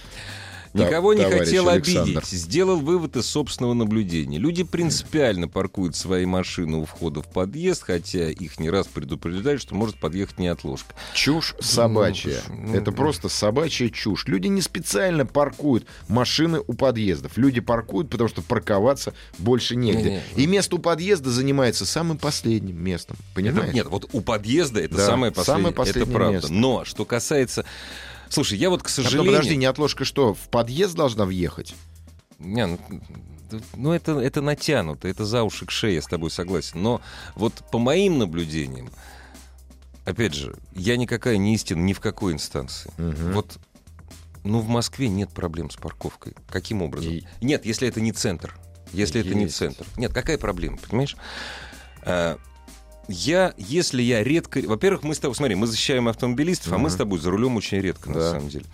[0.73, 2.19] Никого не хотел Александр.
[2.19, 2.29] обидеть.
[2.29, 4.39] Сделал вывод из собственного наблюдения.
[4.39, 9.75] Люди принципиально паркуют свои машины у входа в подъезд, хотя их не раз предупреждали, что
[9.75, 10.95] может подъехать неотложка.
[11.15, 12.41] Чушь собачья.
[12.49, 12.97] ну, это ну.
[12.97, 14.27] просто собачья чушь.
[14.27, 17.37] Люди не специально паркуют машины у подъездов.
[17.37, 20.03] Люди паркуют, потому что парковаться больше негде.
[20.03, 20.23] Не-не.
[20.37, 23.17] И место у подъезда занимается самым последним местом.
[23.35, 23.69] Понимаешь?
[23.69, 25.57] Это- нет, вот у подъезда это Да, самое последнее.
[25.57, 26.35] самое последнее это правда.
[26.35, 26.53] место.
[26.53, 27.65] Но что касается...
[28.33, 29.33] Слушай, я вот, к А сожалению...
[29.33, 31.75] подожди, неотложка что, в подъезд должна въехать?
[32.39, 32.79] Не, ну,
[33.77, 36.83] ну, это, это натянуто, это за уши к шее, я с тобой согласен.
[36.83, 37.03] Но
[37.35, 38.91] вот по моим наблюдениям,
[40.07, 42.91] опять же, я никакая не истина ни в какой инстанции.
[42.97, 43.33] Мгм.
[43.33, 43.59] Вот,
[44.45, 46.35] ну, в Москве нет проблем с парковкой.
[46.49, 47.13] Каким образом?
[47.13, 48.57] И- Нет, если это не центр.
[48.95, 49.57] Если это не Есть.
[49.57, 49.85] центр.
[49.99, 51.17] Нет, какая проблема, понимаешь?
[53.09, 54.61] Я, если я редко...
[54.65, 55.35] Во-первых, мы с тобой...
[55.35, 58.31] Смотри, мы защищаем автомобилистов, а мы с тобой за рулем очень редко, на Да.
[58.33, 58.65] самом деле.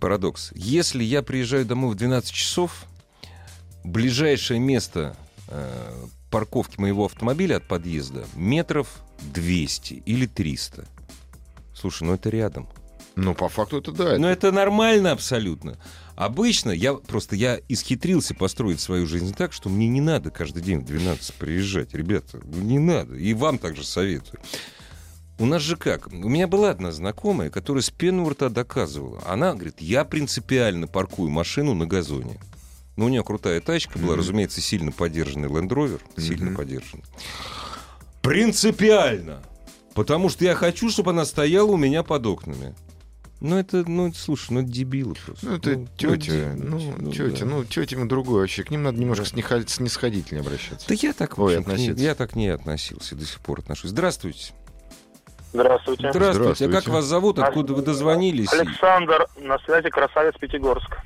[0.00, 0.52] Парадокс.
[0.54, 2.84] Если я приезжаю домой в 12 часов,
[3.84, 5.16] ближайшее место
[5.48, 5.92] э,
[6.30, 8.88] парковки моего автомобиля от подъезда метров
[9.32, 10.86] 200 или 300.
[11.74, 12.68] Слушай, ну это рядом.
[13.16, 14.18] Ну, по факту это да.
[14.18, 15.78] Но это нормально абсолютно.
[16.16, 20.80] Обычно я просто я исхитрился построить свою жизнь так, что мне не надо каждый день
[20.80, 21.92] в 12 приезжать.
[21.94, 23.16] Ребята, ну не надо.
[23.16, 24.40] И вам также советую.
[25.40, 26.06] У нас же как?
[26.08, 29.20] У меня была одна знакомая, которая с пены у рта доказывала.
[29.26, 32.38] Она говорит, я принципиально паркую машину на газоне.
[32.96, 34.20] Но у нее крутая тачка была, Мгм.
[34.20, 36.00] разумеется, сильно поддержанный Land Rover.
[36.16, 36.56] Сильно Мгм.
[36.56, 37.02] поддержанный.
[38.22, 39.42] Принципиально!
[39.94, 42.74] Потому что я хочу, чтобы она стояла у меня под окнами.
[43.40, 45.46] Ну, это, ну, слушай, ну, это дебилы просто.
[45.46, 46.54] Ну, это тетя, дебилы,
[46.98, 47.46] ну, тетя, да.
[47.46, 48.64] ну, тетям другое вообще.
[48.64, 50.88] К ним надо немножко снисходительнее обращаться.
[50.88, 52.04] Да я так, в Ой, общем, к ней- относиться.
[52.04, 53.90] я так не относился, до сих пор отношусь.
[53.90, 54.52] Здравствуйте.
[55.52, 56.10] Здравствуйте.
[56.10, 56.48] Здравствуйте.
[56.48, 56.90] А как Здравствуйте.
[56.90, 57.38] вас зовут?
[57.38, 58.52] Откуда вы дозвонились?
[58.52, 60.96] Александр, на связи Красавец Пятигорск.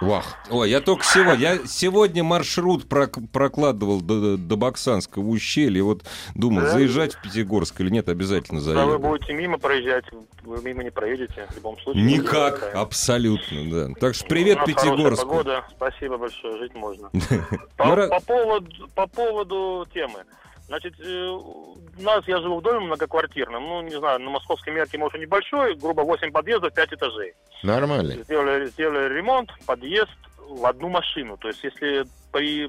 [0.00, 0.36] Вах.
[0.50, 5.82] Ой, я только сегодня, я сегодня маршрут прок- прокладывал до, до Баксанского ущелья.
[5.82, 6.02] Вот
[6.34, 6.70] думал, Да?
[6.70, 8.98] заезжать в Пятигорск или нет, обязательно Да вы заеду.
[8.98, 10.04] будете мимо проезжать,
[10.42, 12.02] вы мимо не проедете в любом случае.
[12.04, 13.94] Никак, абсолютно, да.
[14.00, 15.26] Так что привет У нас хорошая Пятигорску.
[15.28, 17.10] погода, спасибо большое, жить можно.
[17.30, 20.24] Ну, По, ра- по поводу, по поводу темы.
[20.66, 24.96] Значит, э, у нас, я живу в доме многоквартирном, ну, не знаю, на московской мерке,
[24.96, 27.34] может, небольшой, грубо 8 подъездов, 5 этажей.
[27.62, 28.14] Нормально.
[28.14, 30.10] Сделали, сделали ремонт, подъезд
[30.48, 31.36] в одну машину.
[31.36, 32.68] То есть, если при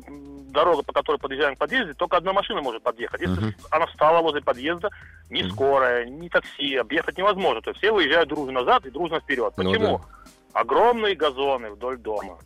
[0.52, 3.22] дорога, по которой подъезжаем к подъезду, только одна машина может подъехать.
[3.22, 3.56] Если Мгм.
[3.72, 4.90] она встала возле подъезда,
[5.30, 5.52] ни Мгм.
[5.52, 7.62] скорая, ни такси, объехать невозможно.
[7.62, 9.54] То есть все выезжают дружно назад и дружно вперед.
[9.58, 10.02] Ну Почему?
[10.54, 12.38] Огромные газоны вдоль дома.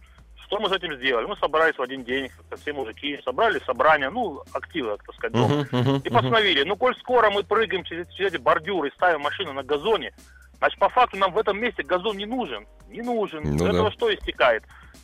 [0.49, 1.27] Что мы с этим сделали?
[1.27, 5.67] Мы собрались в один день, все мужики, собрали собрание, ну, активы, так сказать, дома.
[5.71, 9.21] Мгм, мгм, И постановили, ну, коль скоро мы прыгаем через, через эти бордюры и ставим
[9.21, 10.12] машину на газоне,
[10.57, 12.65] значит, по факту нам в этом месте газон не нужен.
[12.88, 13.43] Не нужен.
[13.43, 13.69] Ну Из да.
[13.69, 14.63] этого что истекает?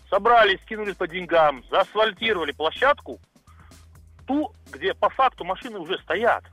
[0.10, 3.20] Собрались, скинулись по деньгам, заасфальтировали площадку,
[4.26, 6.44] ту, где по факту машины уже стоят.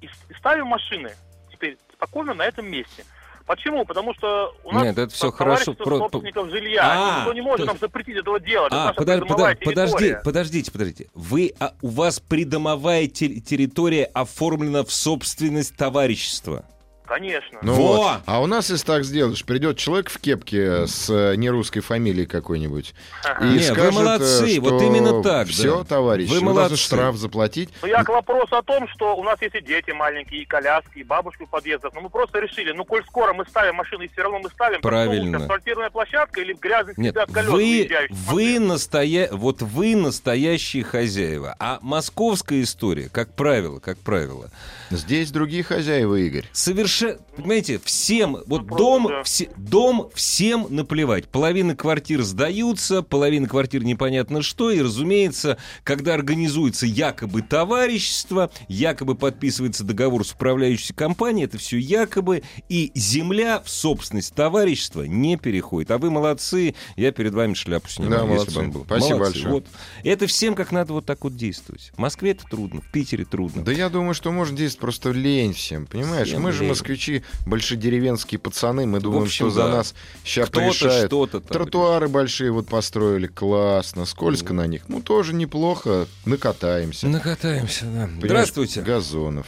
[0.00, 1.10] И, и ставим машины
[1.50, 3.04] теперь спокойно на этом месте.
[3.46, 3.84] Почему?
[3.84, 6.82] Потому что у нас Нет, это товарищество хорошо, про- собственников жилья.
[6.82, 8.72] А, Никто не может то нам запретить этого делать.
[8.72, 11.06] Это А, подо- придомовая подо- подожди, подождите, подождите.
[11.14, 16.64] Вы, а, у вас придомовая те- территория оформлена в собственность товарищества.
[17.06, 17.58] Конечно.
[17.62, 17.96] Ну Во!
[17.96, 18.20] вот.
[18.26, 22.94] А у нас, если так сделаешь, придет человек в кепке с э, нерусской фамилией какой-нибудь
[23.40, 25.84] и Не, вы скажет, э, молодцы, что вот именно так, Все, да.
[25.84, 26.76] товарищи, Вы вы должны молодцы.
[26.76, 27.70] штраф заплатить.
[27.82, 30.98] Ну, я к вопросу о том, что у нас есть и дети маленькие, и коляски,
[30.98, 31.92] и бабушки в подъездах.
[31.94, 34.80] Но мы просто решили, ну, коль скоро мы ставим машины, и все равно мы ставим,
[34.80, 35.38] Правильно.
[35.38, 39.28] асфальтированная площадка или грязный Нет, от колес вы, вы, настоя...
[39.32, 41.54] вот вы настоящие хозяева.
[41.58, 44.50] А московская история, как правило, как правило,
[44.90, 46.44] Здесь другие хозяева, Игорь.
[46.52, 46.95] совершенно,
[47.36, 49.22] понимаете, всем, вот просто дом, да.
[49.22, 51.28] все, дом всем наплевать.
[51.28, 59.84] Половина квартир сдаются, половина квартир непонятно что, и, разумеется, когда организуется якобы товарищество, якобы подписывается
[59.84, 65.90] договор с управляющей компанией, это все якобы, и земля в собственность товарищества не переходит.
[65.90, 68.54] А вы молодцы, я перед вами шляпу снимаю, Да, если молодцы.
[68.54, 68.84] бы он был.
[68.84, 69.32] Спасибо Молодцы.
[69.32, 69.54] большое.
[69.54, 69.66] Вот.
[70.04, 71.92] Это всем как надо вот так вот действовать.
[71.94, 73.62] В Москве это трудно, в Питере трудно.
[73.62, 76.28] Да я думаю, что можно действовать просто лень всем, понимаешь?
[76.28, 76.70] Всем мы же лень.
[76.86, 79.76] Москвичи, большедеревенские пацаны, мы думаем, общем, что за да.
[79.76, 79.94] нас
[80.24, 81.48] сейчас Кто-то что-то там.
[81.48, 84.82] Тротуары большие вот построили, классно, скользко на них.
[84.88, 87.08] Ну, тоже неплохо, накатаемся.
[87.08, 88.04] Накатаемся, да.
[88.06, 88.82] Понимаешь, Здравствуйте.
[88.82, 89.46] Газонов.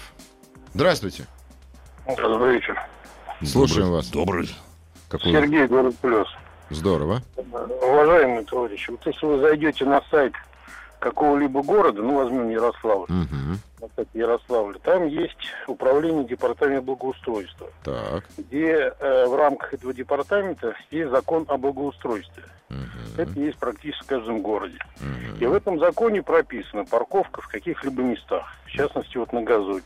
[0.74, 1.26] Здравствуйте.
[2.06, 2.78] Добрый вечер.
[3.44, 4.08] Слушаем вас.
[4.08, 4.48] Добрый.
[5.08, 6.28] Какой- Сергей, город Плюс.
[6.70, 7.22] Здорово.
[7.82, 10.34] Уважаемые товарищи, вот если вы зайдете на сайт
[10.98, 13.58] какого-либо города, ну, возьмем Ярославль, Мгм.
[13.80, 18.24] на сайте Ярославля, там есть управление департамента благоустройства, Так.
[18.36, 22.44] где э, в рамках этого департамента есть закон о благоустройстве.
[22.68, 22.88] Мгм.
[23.16, 24.78] Это есть практически в каждом городе.
[25.00, 25.38] Мгм.
[25.40, 29.82] И в этом законе прописана парковка в каких-либо местах, в частности, вот на газоне.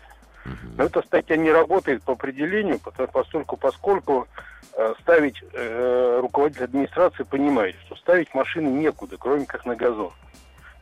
[0.77, 2.81] Но эта статья не работает по определению,
[3.12, 4.27] поскольку, поскольку
[4.72, 10.11] э, ставить э, руководитель администрации понимает, что ставить машины некуда, кроме как на газон.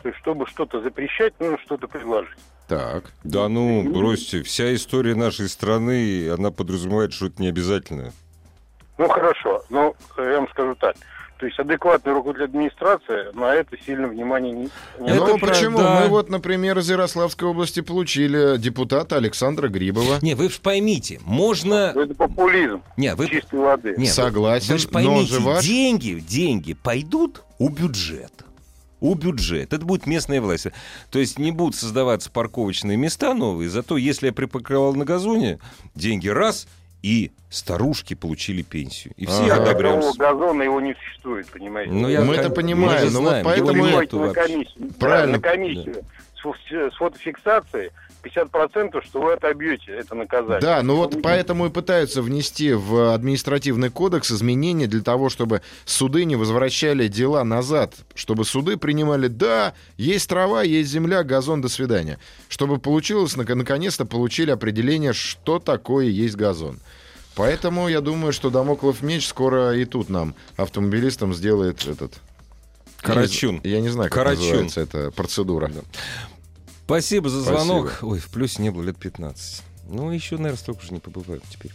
[0.03, 2.39] То есть, чтобы что-то запрещать, нужно что-то предложить.
[2.69, 3.05] Так.
[3.25, 8.13] Да ну, бросьте, вся история нашей страны, она подразумевает, что это не обязательно.
[8.97, 10.95] Ну, хорошо, но э, я вам скажу так.
[11.39, 14.63] То есть, адекватный руководитель администрации на это сильно внимания не,
[15.01, 15.41] не Это ну, обращает.
[15.41, 15.79] почему?
[15.79, 16.01] правда.
[16.03, 20.19] Мы вот, например, из Ярославской области получили депутата Александра Грибова.
[20.21, 21.95] Не, вы же поймите, можно...
[21.97, 23.27] Это популизм Не, вы...
[23.27, 23.95] чистой воды.
[23.97, 28.45] Не, вы- Согласен, Вы же но поймите, же ваш- деньги, деньги пойдут у бюджета.
[29.01, 29.77] У бюджета.
[29.77, 30.67] Это будет местная власть.
[31.11, 35.59] То есть не будут создаваться парковочные места новые, зато если я припарковал на газоне,
[35.95, 36.67] деньги раз,
[37.03, 39.15] и старушки получили пенсию.
[39.17, 39.73] И все Ага.
[39.73, 41.91] Такого газона его не существует, понимаете?
[41.93, 44.43] Ну, я Мы это понимаем, мы но вот знаем, его поэтому- Приходите нету на вообще.
[44.53, 45.39] комиссию, Правильно.
[45.39, 46.05] Да, на комиссию фо-
[46.43, 47.91] с фотофиксацией
[48.23, 50.61] 50% что вы отобьете это наказание.
[50.61, 56.25] Да, ну вот поэтому и пытаются внести в административный кодекс изменения для того, чтобы суды
[56.25, 62.19] не возвращали дела назад, чтобы суды принимали, да, есть трава, есть земля, газон, до свидания.
[62.49, 66.79] Чтобы получилось, нак- наконец-то получили определение, что такое есть газон.
[67.37, 72.15] Поэтому я думаю, что Дамоклов меч скоро и тут нам, автомобилистам, сделает этот...
[73.01, 73.61] Карачун.
[73.65, 74.45] Я не знаю, как Карачун.
[74.45, 75.71] называется эта процедура.
[76.85, 77.65] Спасибо за Спасибо.
[77.65, 77.99] звонок.
[78.03, 79.63] Ой, в плюсе не было лет 15.
[79.93, 81.73] Ну, еще, наверное, столько же не побывают теперь.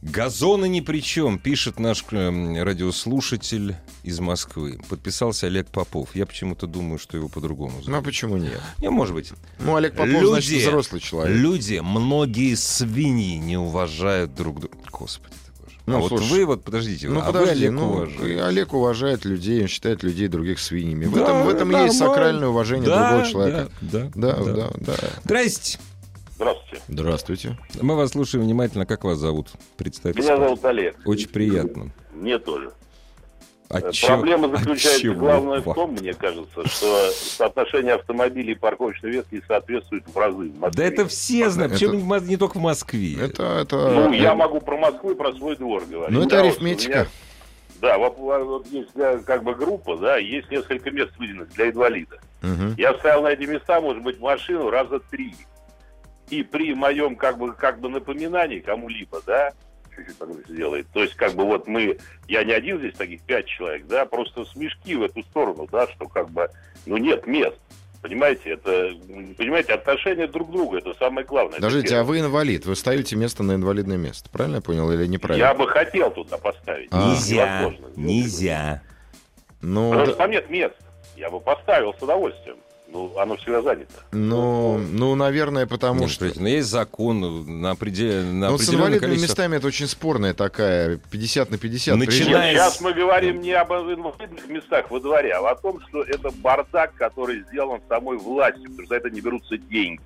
[0.00, 4.78] Газоны ни при чем, пишет наш эм, радиослушатель из Москвы.
[4.88, 6.14] Подписался Олег Попов.
[6.14, 8.04] Я почему-то думаю, что его по-другому Ну, а зовут.
[8.04, 8.60] почему нет?
[8.78, 9.32] Не, может быть.
[9.58, 11.36] Ну, Олег Попов, Люди- значит, взрослый человек.
[11.36, 14.76] Люди, многие свиньи не уважают друг друга.
[14.92, 15.34] Господи.
[15.88, 18.34] Ну, а вот слушай, вы вот, подождите, Ну, а вы подожди, Олег ну, уважаете.
[18.34, 21.06] и Олег уважает людей, он считает людей других свиньями.
[21.06, 23.70] В Да, этом, в этом есть сакральное уважение Да, другого человека.
[23.80, 24.94] Да, Да, да, да, да.
[25.24, 25.78] Здрасте.
[26.36, 26.82] Здравствуйте.
[26.88, 27.58] Здравствуйте.
[27.80, 28.86] Мы вас слушаем внимательно.
[28.86, 29.48] Как вас зовут?
[29.76, 30.20] Представьте.
[30.20, 30.96] Меня зовут Олег.
[31.04, 31.90] Очень приятно.
[32.14, 32.70] Мне тоже.
[33.70, 38.54] А чё- Проблема а заключается, чего главное в том, мне кажется, что соотношение автомобилей и
[38.54, 40.50] парковочных мест не соответствует в разы.
[40.50, 43.14] в Да это все знают, Это- причем не, только в Москве.
[43.20, 46.16] Это, это, Ну, я э, могу про Москву и про свой двор говорить.
[46.16, 46.90] ну, это Да, арифметика.
[46.90, 47.06] меня-
[47.82, 48.88] да, вот, вот есть
[49.26, 52.18] как бы группа, да, есть несколько мест выделенных для инвалида.
[52.40, 52.74] Мгм.
[52.78, 55.34] Я ставил на эти места, может быть, машину раза три.
[56.30, 59.52] И при моем как бы, как бы напоминании кому-либо, да,
[59.98, 60.86] чуть-чуть так сделает.
[60.92, 64.44] То есть, как бы вот мы, я не один здесь, таких пять человек, да, просто
[64.46, 66.48] смешки в эту сторону, да, что как бы,
[66.86, 67.56] ну нет мест.
[68.00, 68.92] Понимаете, это,
[69.36, 71.56] понимаете, отношения друг к другу, это самое главное.
[71.56, 74.30] Подождите, а вы инвалид, вы ставите место на инвалидное место.
[74.30, 75.44] Правильно я понял или неправильно?
[75.44, 76.88] Я бы хотел туда поставить.
[76.92, 77.08] А.
[77.10, 77.86] Нельзя, Невозможно.
[77.96, 78.82] нельзя.
[79.60, 80.74] Ну, Потому да- что там нет мест.
[81.16, 82.58] Я бы поставил с удовольствием.
[82.90, 83.92] Ну, оно всегда занято.
[84.12, 86.20] Ну, ну, наверное, потому Нет, что...
[86.20, 89.28] смотрите, но есть закон на, определе, на Ну, с инвалидными количество...
[89.28, 91.96] местами это очень спорная такая, 50 на 50.
[91.96, 96.30] Начиная Сейчас мы говорим не об инвалидных местах во дворе, а о том, что это
[96.30, 100.00] бардак, который сделан самой властью, потому что за это не берутся деньги.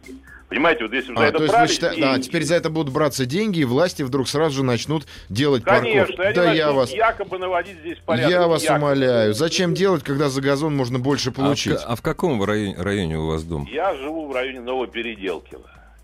[0.53, 2.45] Понимаете, вот если бы за А, это то есть вы брали считаете, деньги, да, теперь
[2.45, 6.21] за это будут браться деньги, и власти вдруг сразу же начнут делать Конечно, парковки.
[6.27, 8.31] они Да я вас, якобы наводить здесь порядок.
[8.31, 8.79] я вас якобы.
[8.81, 9.33] умоляю.
[9.35, 11.79] Зачем делать, когда за газон можно больше А в, получить?
[11.83, 13.67] а в каком вы районе, районе у вас дом?
[13.73, 15.63] Я живу в районе Новопеределкина.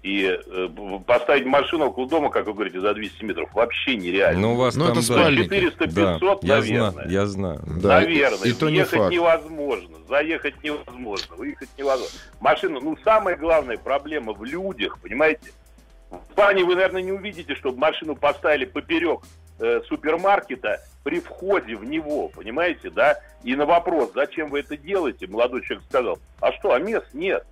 [0.08, 0.68] И э,
[1.06, 4.40] поставить машину около дома, как вы говорите, за 200 метров вообще нереально.
[4.40, 5.14] Ну, у вас Ну, там, это да.
[5.14, 5.52] спальники.
[5.52, 6.90] 400-500, я наверное.
[6.92, 7.60] знаю, я знаю.
[7.82, 8.48] Да, Наверное.
[8.48, 9.12] и, и то не Ехать факт.
[9.12, 12.18] невозможно, заехать невозможно, выехать невозможно.
[12.40, 15.52] Машина, ну, самая главная проблема в людях, понимаете?
[16.10, 19.20] В плане вы, наверное, не увидите, чтобы машину поставили поперек
[19.60, 23.18] э, супермаркета при входе в него, понимаете, да?
[23.44, 27.44] И на вопрос, зачем вы это делаете, молодой человек сказал, а что, а мест нет.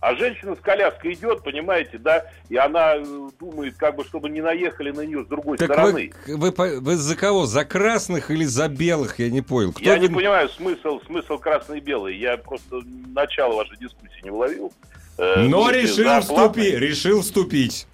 [0.00, 3.04] А женщина с коляской идет, понимаете, да, и она э,
[3.38, 6.12] думает, как бы, чтобы не наехали на нее с другой Так стороны.
[6.26, 7.44] вы, вы, вы за кого?
[7.44, 9.18] За красных или за белых?
[9.18, 9.72] Я не понял.
[9.72, 12.16] Кто Я не вы- понимаю смысл, смысл красный и белый.
[12.16, 12.80] Я просто
[13.14, 14.72] начало вашей дискуссии не уловил.
[15.18, 16.74] Э, Но если решил вступить.
[16.76, 17.86] Решил вступить.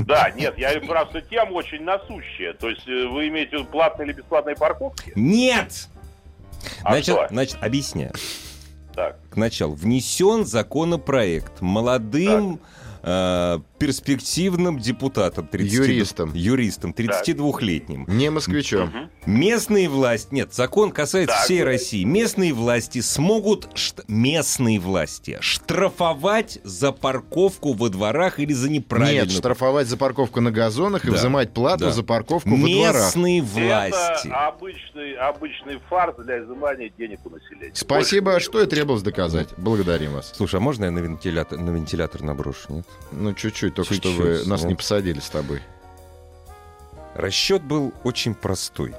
[0.00, 2.52] Да, нет, я просто тема очень насущая.
[2.54, 5.12] То есть э, вы имеете в виду платные или бесплатные парковки?
[5.14, 5.86] Нет!
[6.82, 7.28] А значит, что?
[7.30, 8.12] значит, объясняю.
[8.98, 9.16] Так.
[9.30, 9.74] К началу.
[9.74, 12.58] Внесен законопроект молодым
[13.02, 15.46] э, перспективным депутатом.
[15.46, 16.32] 30 Юристом.
[16.34, 18.04] Юристом, 32-летним.
[18.08, 19.10] Не москвичом.
[19.26, 21.62] Местные власти, нет, закон касается Так, всей.
[21.64, 22.04] России.
[22.04, 29.26] Местные власти смогут, шт- местные власти, штрафовать за парковку во дворах или за неправильную.
[29.26, 31.16] Нет, штрафовать за парковку на газонах и Да.
[31.16, 31.90] взимать плату Да.
[31.92, 32.94] за парковку во дворах.
[32.94, 34.26] Местные власти.
[34.28, 37.72] Это обычный, обычный фарс для изымания денег у населения.
[37.74, 39.48] Спасибо, Больше что и требовалось доказать.
[39.56, 40.32] Благодарим вас.
[40.34, 42.72] Слушай, а можно я на вентилятор, на вентилятор наброшу?
[42.72, 42.86] Нет?
[43.12, 44.68] Ну, чуть-чуть, только Чуть-чуть, чтобы нас ну.
[44.68, 45.60] не посадили с тобой.
[47.14, 48.94] Расчет был очень простой.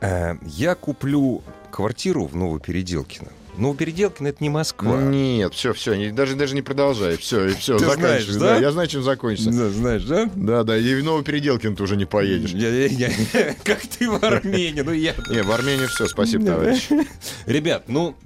[0.00, 3.28] Э, Я куплю квартиру в Новопеределкино.
[3.56, 4.96] Новопеределкино это не Москва.
[5.00, 7.16] Нет, все, все, даже, даже не продолжай.
[7.18, 8.32] Все, и все, Ты заканчивай.
[8.32, 8.56] знаешь, да?
[8.58, 9.50] Я знаю, чем закончится.
[9.50, 10.30] Да, знаешь, да?
[10.34, 12.50] Да, да, и в Новопеределкин ты уже не поедешь.
[12.52, 15.14] Я- я- я- Как ты в Армении, ну я...
[15.28, 16.88] Не, в Армении все, спасибо, товарищ.
[17.46, 18.16] Ребят, ну,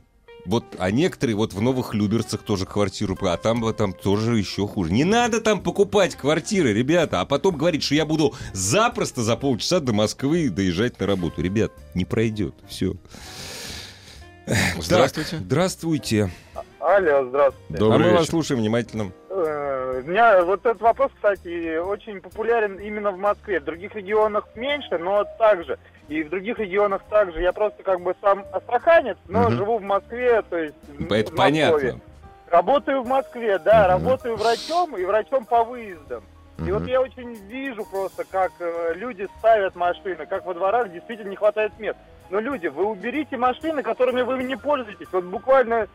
[0.47, 4.67] вот, а некоторые вот в Новых Люберцах тоже квартиру, а там, вот там тоже еще
[4.67, 4.93] хуже.
[4.93, 9.81] Не надо там покупать квартиры, ребята, а потом говорить, что я буду запросто за полчаса
[9.81, 11.43] до Москвы доезжать на работу.
[11.43, 12.95] Ребят, не пройдет, все.
[14.79, 15.39] Здравствуйте.
[15.39, 16.31] Здравствуйте.
[16.79, 17.75] Алло, здравствуйте.
[17.75, 18.31] а Добрый мы вас вечер.
[18.31, 19.13] слушаем внимательно.
[20.05, 23.61] Меня вот этот вопрос, кстати, очень популярен именно в Москве.
[23.61, 25.79] В других регионах меньше, но также.
[26.09, 27.41] И в других регионах также.
[27.43, 29.57] Я просто как бы сам астраханец, но Мгм.
[29.57, 31.35] живу в Москве, то есть в Это Подмосковье.
[31.37, 32.01] понятно.
[32.49, 33.89] Работаю в Москве, да, Мгм.
[33.89, 36.25] работаю врачом и врачом по выездам.
[36.65, 41.29] И вот я очень вижу просто, как э, люди ставят машины, как во дворах действительно
[41.29, 41.99] не хватает мест.
[42.31, 45.07] Но люди, вы уберите машины, которыми вы не пользуетесь.
[45.13, 45.87] Вот буквально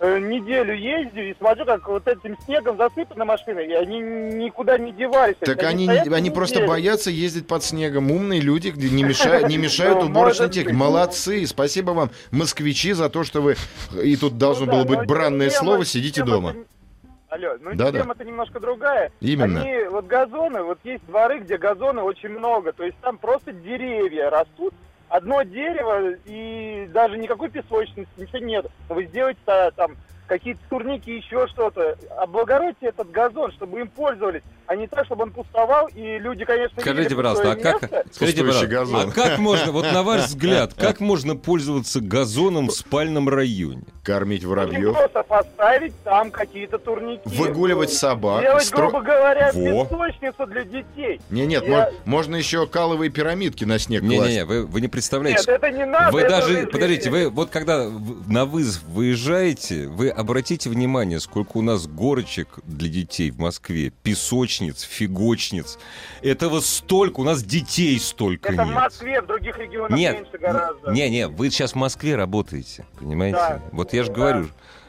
[0.00, 5.36] неделю ездю и смотрю, как вот этим снегом засыпаны машины, и они никуда не девались.
[5.40, 6.32] Так они, они неделю.
[6.34, 8.10] просто боятся ездить под снегом.
[8.10, 10.76] Умные люди где не мешают, не мешают Ну, уборочной может технике.
[10.76, 11.46] Молодцы.
[11.46, 13.56] Спасибо вам, москвичи, за то, что вы...
[14.02, 16.50] И тут должно Ну было да, быть но бранное тема- слово «сидите тема дома».
[16.50, 16.58] это-
[17.28, 18.00] Алло, ну Да-да.
[18.02, 19.10] тема-то немножко другая.
[19.20, 19.60] Именно.
[19.62, 24.30] Они, вот газоны, вот есть дворы, где газоны очень много, то есть там просто деревья
[24.30, 24.72] растут,
[25.16, 28.66] одно дерево и даже никакой песочницы, ничего нет.
[28.88, 29.40] Вы сделаете
[29.74, 29.96] там
[30.26, 31.96] какие-то турники, еще что-то.
[32.18, 36.80] Облагородьте этот газон, чтобы им пользовались, а не так, чтобы он пустовал, и люди, конечно,
[36.80, 38.04] Скажите, видели пожалуйста, а пустое как, место.
[38.12, 39.08] скажите, пожалуйста, газон.
[39.08, 43.82] а как можно, вот на ваш взгляд, как можно пользоваться газоном в спальном районе?
[44.02, 47.22] Кормить воробьев, просто поставить там какие-то турники.
[47.24, 48.42] выгуливать собак.
[48.42, 49.84] Делать, стро- грубо говоря, Во.
[49.84, 51.20] песочницу для детей.
[51.30, 54.12] Не, нет, Я- мо- можно еще каловые пирамидки на снег класть.
[54.20, 56.12] Не-не-не, вы, вы не представляете, Нет, это не надо.
[56.12, 57.88] Вы это даже, же- подождите, вы вот когда
[58.28, 64.82] на вызов выезжаете, вы обратите внимание, сколько у нас горочек для детей в Москве, песочниц,
[64.82, 65.78] фигочниц.
[66.22, 68.74] Этого столько, у нас детей столько Это в нет.
[68.74, 70.90] Москве, в других регионах Нет, меньше гораздо.
[70.90, 73.36] не-не, вы сейчас в Москве работаете, понимаете?
[73.36, 73.62] Да.
[73.72, 74.14] Вот я же Да.
[74.14, 74.48] говорю,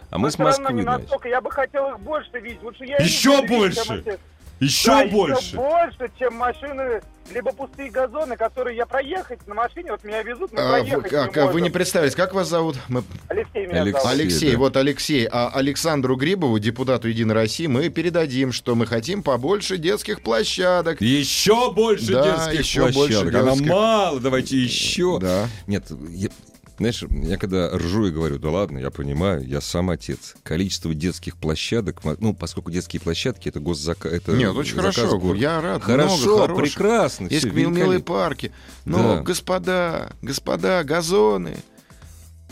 [0.10, 1.28] а мы Но с всё равно Москвы, не настолько.
[1.30, 2.64] Я бы хотел их больше видеть.
[2.64, 4.04] Лучше я Еще видеть, больше?
[4.06, 4.20] эти-
[4.60, 5.46] Еще Да, больше!
[5.46, 10.52] Еще больше, чем машины, либо пустые газоны, которые я проехать на машине, вот меня везут,
[10.52, 12.76] мы А, проехать вы, как- не вы не представились, как вас зовут?
[12.88, 14.02] Мы- Алексей меня Алексей.
[14.02, 14.12] зовут.
[14.20, 14.58] Алексей, да.
[14.58, 20.22] вот Алексей, а Александру Грибову, депутату Единой России, мы передадим, что мы хотим побольше детских
[20.24, 21.02] площадок.
[21.02, 22.96] Еще больше Да, детских еще площадок.
[22.96, 23.70] больше Она детских.
[23.70, 25.20] мало, давайте еще.
[25.20, 25.48] Да.
[25.68, 26.30] Нет, я-
[26.78, 30.36] Знаешь, я когда ржу и говорю, да ладно, я понимаю, я сам отец.
[30.44, 34.12] Количество детских площадок, ну, поскольку детские площадки, это госзаказ...
[34.14, 35.40] Это Нет, очень хорошо, города.
[35.40, 35.82] я рад.
[35.84, 37.28] Хорошо, много прекрасно.
[37.30, 38.52] Есть мил- милые парки.
[38.86, 39.22] Но, Да.
[39.24, 41.58] господа, господа, газоны.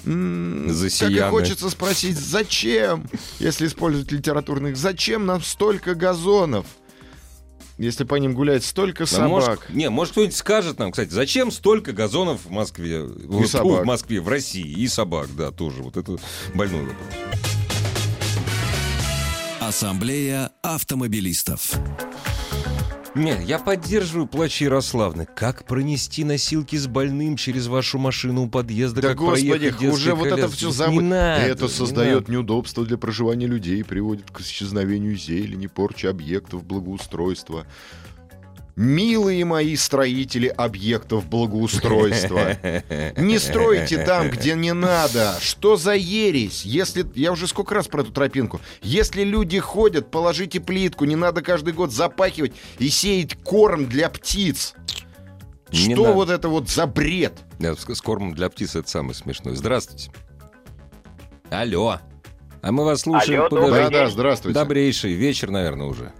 [0.03, 1.17] Засияны.
[1.17, 3.07] Так и хочется спросить, зачем,
[3.39, 6.65] если использовать литературных, зачем нам столько газонов?
[7.77, 9.29] Если по ним гулять столько А собак.
[9.29, 13.83] может, не, может кто-нибудь скажет нам, кстати, зачем столько газонов в Москве, вот, собак.
[13.83, 15.83] в Москве, в России и собак, да, тоже.
[15.83, 16.17] Вот это
[16.53, 16.97] больной вопрос.
[19.59, 21.73] Ассамблея автомобилистов.
[23.15, 25.25] Нет, я поддерживаю плач Ярославны.
[25.25, 29.01] Как пронести носилки с больным через вашу машину у подъезда?
[29.01, 31.11] Да как господи, уже вот это все Не забыть.
[31.11, 32.31] Это не создает надо.
[32.33, 37.65] неудобства для проживания людей, приводит к исчезновению зелени, порче объектов благоустройства.
[38.75, 42.57] Милые мои строители объектов благоустройства,
[43.15, 45.37] не стройте там, где не надо.
[45.39, 46.65] Что за ересь?
[46.65, 48.59] Если я уже сколько раз про эту тропинку.
[48.81, 51.05] Если люди ходят, положите плитку.
[51.05, 54.73] Не надо каждый год запахивать и сеять корм для птиц.
[55.71, 56.13] Не Что надо.
[56.13, 57.33] вот это вот за бред?
[57.59, 59.55] Да, с кормом для птиц это самое смешное.
[59.55, 60.11] Здравствуйте.
[61.49, 61.99] Алло.
[62.61, 63.41] А мы вас слушаем.
[63.41, 64.59] Алло, добрый Да, да, здравствуйте.
[64.59, 66.11] Добрейший вечер, наверное, уже.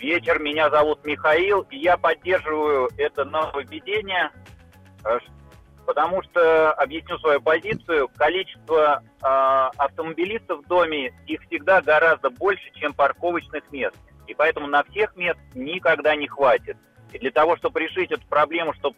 [0.00, 4.30] Э, Вечер, меня зовут Михаил, и я поддерживаю это нововведение,
[5.04, 5.18] э,
[5.86, 9.26] потому что, объясню свою позицию, количество э,
[9.76, 13.96] автомобилистов в доме, их всегда гораздо больше, чем парковочных мест.
[14.26, 16.76] И поэтому на всех мест никогда не хватит.
[17.12, 18.96] И для того, чтобы решить эту проблему, чтобы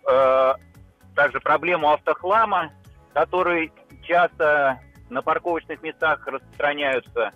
[1.16, 2.70] также проблему автохлама,
[3.14, 3.72] который
[4.02, 4.78] часто
[5.08, 7.32] на парковочных местах распространяются,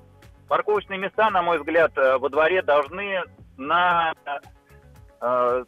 [0.48, 3.22] Парковочные места, на мой взгляд, э, во дворе должны
[3.56, 4.14] на
[5.20, 5.64] э,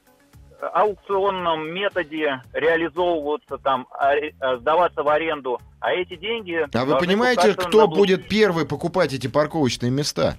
[0.61, 5.61] аукционном методе реализовываться, там, э, сдаваться в аренду.
[5.80, 6.66] А эти деньги...
[6.72, 10.36] А вы понимаете, кто будет первый покупать эти парковочные места?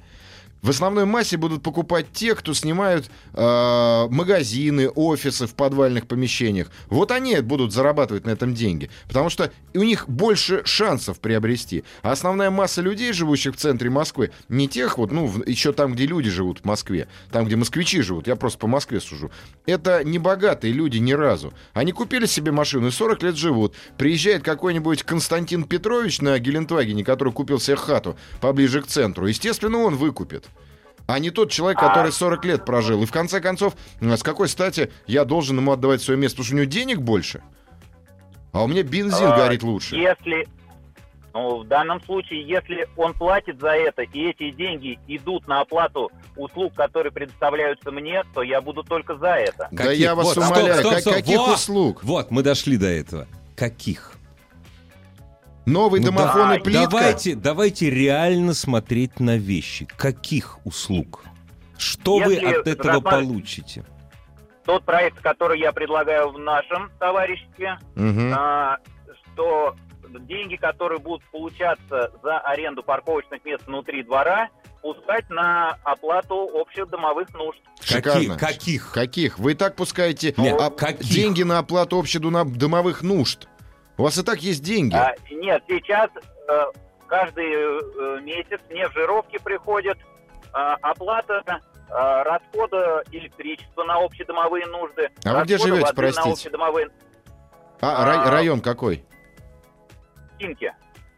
[0.61, 6.69] В основной массе будут покупать те, кто снимают э, магазины, офисы в подвальных помещениях.
[6.89, 8.89] Вот они будут зарабатывать на этом деньги.
[9.07, 11.85] Потому что у них больше шансов приобрести.
[12.01, 16.05] А основная масса людей, живущих в центре Москвы, не тех вот, ну, еще там, где
[16.05, 19.31] люди живут в Москве, там, где москвичи живут, я просто по Москве сужу,
[19.65, 21.53] это не богатые люди ни разу.
[21.73, 23.75] Они купили себе машину и 40 лет живут.
[23.97, 29.27] Приезжает какой-нибудь Константин Петрович на Гелендвагене, который купил себе хату поближе к центру.
[29.27, 30.48] Естественно, он выкупит.
[31.09, 33.01] А не тот человек, который 40 лет прожил.
[33.01, 36.35] И в конце концов, с какой стати я должен ему отдавать свое место?
[36.37, 37.41] Потому что у него денег больше?
[38.51, 39.95] А у меня бензин А, горит лучше.
[39.95, 40.47] Если,
[41.33, 46.11] ну, в данном случае, если он платит за это, и эти деньги идут на оплату
[46.35, 49.67] услуг, которые предоставляются мне, то я буду только за это.
[49.71, 49.99] Да Каких?
[49.99, 51.13] я вас Вот, стоп, умоляю, стоп, как- стоп.
[51.15, 52.03] каких Вот, услуг?
[52.03, 53.25] Вот, мы дошли до этого.
[53.55, 54.13] Каких?
[55.69, 56.87] Новый Ну, домофон и да, плитка.
[56.89, 59.87] Давайте, давайте реально смотреть на вещи.
[59.97, 61.23] Каких услуг?
[61.77, 63.85] Что вы Если от этого рассматривать- получите?
[64.65, 68.33] Тот проект, который я предлагаю в нашем товариществе, Мгм.
[68.35, 68.77] а,
[69.33, 69.75] что
[70.21, 74.49] деньги, которые будут получаться за аренду парковочных мест внутри двора,
[74.81, 77.59] пускать на оплату общих домовых нужд.
[77.81, 78.37] Шикарно.
[78.37, 78.39] Каких?
[78.39, 78.91] Каких?
[78.91, 79.39] Каких?
[79.39, 81.07] Вы и так пускаете Нет, а, каких?
[81.09, 83.47] деньги на оплату общедомовых нужд.
[83.99, 84.95] У вас и так есть деньги.
[84.95, 86.09] А, нет, сейчас
[86.47, 86.61] э,
[87.05, 91.59] каждый э, месяц мне в жировке приходит э, оплата э,
[92.23, 95.09] расхода электричества на общедомовые нужды.
[95.25, 96.25] А вы где живете, простите?
[96.29, 96.87] На общедомовые
[97.81, 99.03] А, рай- а- район какой?
[100.35, 100.71] стенки.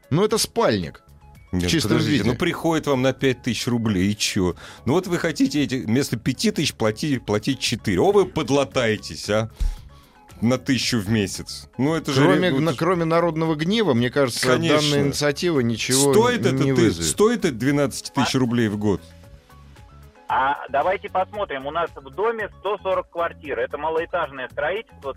[0.09, 1.03] Ну, это спальник.
[1.51, 2.31] Нет, чистом подождите, виде.
[2.31, 4.55] ну приходит вам на 5 тысяч рублей, и чё?
[4.85, 7.99] Ну вот вы хотите эти, вместо 5 тысяч платить, платить 4.
[7.99, 9.51] О, вы подлатаетесь, а?
[10.41, 11.69] На тысячу в месяц.
[11.77, 12.21] Ну это же...
[12.23, 14.79] Кроме, ну, на- кроме народного гнева, мне кажется, Конечно.
[14.91, 17.07] данная инициатива ничего стоит, это, не ты- вызовет.
[17.07, 19.01] стоит это 12 тысяч рублей в год?
[20.27, 21.65] А давайте посмотрим.
[21.67, 23.59] У нас в доме 140 квартир.
[23.59, 25.15] Это малоэтажное строительство,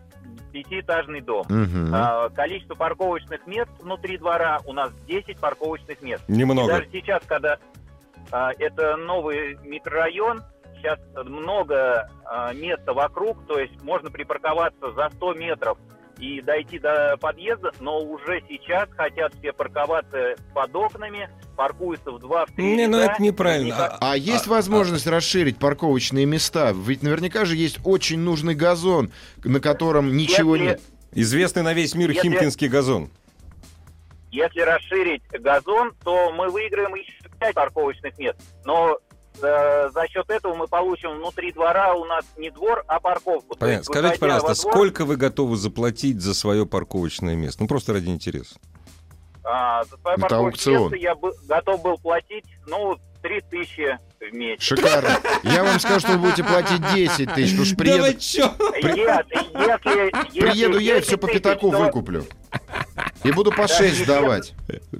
[0.52, 1.46] пятиэтажный дом.
[1.48, 1.90] Мгм.
[1.94, 6.22] А, количество парковочных мест внутри двора у нас 10 парковочных мест.
[6.28, 6.66] И Немного.
[6.72, 7.58] даже сейчас, когда
[8.32, 10.42] а, это новый микрорайон,
[10.84, 15.78] сейчас много а, места вокруг, то есть можно припарковаться за 100 метров
[16.18, 22.46] и дойти до подъезда, но уже сейчас хотят все парковаться под окнами, паркуются в 2-3
[22.58, 23.86] Не, ну это неправильно.
[23.86, 26.72] А- А есть возможность расширить парковочные места?
[26.74, 29.10] Ведь наверняка же есть очень нужный газон,
[29.42, 30.80] на котором ничего Если- нет.
[31.12, 33.10] Известный на весь мир Если- Химкинский газон.
[34.30, 38.36] Если расширить газон, то мы выиграем еще 5 парковочных мест.
[38.64, 38.98] Но
[39.42, 43.56] э, за счет этого мы получим внутри двора у нас не двор, а парковку.
[43.56, 43.78] Понятно.
[43.80, 47.62] есть, Скажите, пожалуйста, во двор, сколько вы готовы заплатить за свое парковочное место?
[47.62, 48.56] Ну, просто ради интереса.
[49.44, 50.92] а, за свое Это парковочное аукцион.
[50.92, 54.62] место я бы, готов был платить, ну, 3 тысячи в месяц.
[54.62, 55.08] Шикарно.
[55.44, 58.52] Я вам скажу, что вы будете платить 10 тысяч, потому что приеду, чё?
[58.82, 62.24] Нет, если, если приеду я и 10 все по пятаку то- выкуплю.
[63.22, 64.52] И буду по 6 сдавать.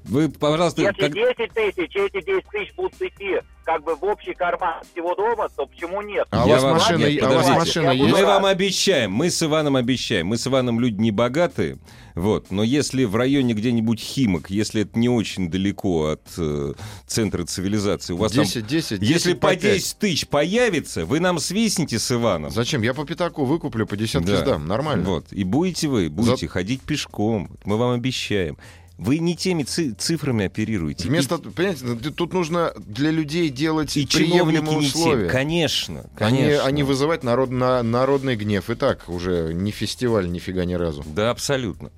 [0.05, 4.35] Вы, пожалуйста, Если как- 10 тысяч, эти 10 тысяч будут идти как бы в общий
[4.35, 6.27] карман всего дома, то почему нет?
[6.31, 8.13] А у вас вам- машина, Нет, а у вас машина есть?
[8.13, 10.27] Мы вам обещаем, мы с Иваном обещаем.
[10.29, 11.79] Мы с Иваном люди не богатые,
[12.15, 16.75] вот, но если в районе где-нибудь Химок, если это не очень далеко от э,
[17.07, 18.99] центра цивилизации, у вас 10, 10, там...
[18.99, 19.63] 10 Если по пять.
[19.63, 22.51] 10 тысяч появится, вы нам свистните с Иваном.
[22.51, 22.83] Зачем?
[22.83, 24.37] Я по пятаку выкуплю, по десятке Да.
[24.39, 24.67] сдам.
[24.69, 25.05] Нормально.
[25.09, 25.33] Вот.
[25.33, 27.51] И будете вы, будете ходить пешком.
[27.65, 28.59] Мы вам обещаем.
[28.97, 31.09] Вы не теми ци- цифрами оперируете.
[31.09, 34.97] Вместо, понимаете, ну, тут нужно для людей делать и, и приемлемые не те.
[34.99, 35.29] условия.
[35.29, 36.65] Конечно, не, конечно.
[36.65, 38.71] а не вызывать народ, на, народный гнев.
[38.71, 41.05] И так уже не фестиваль, нифига ни разу.
[41.07, 41.91] Да, абсолютно.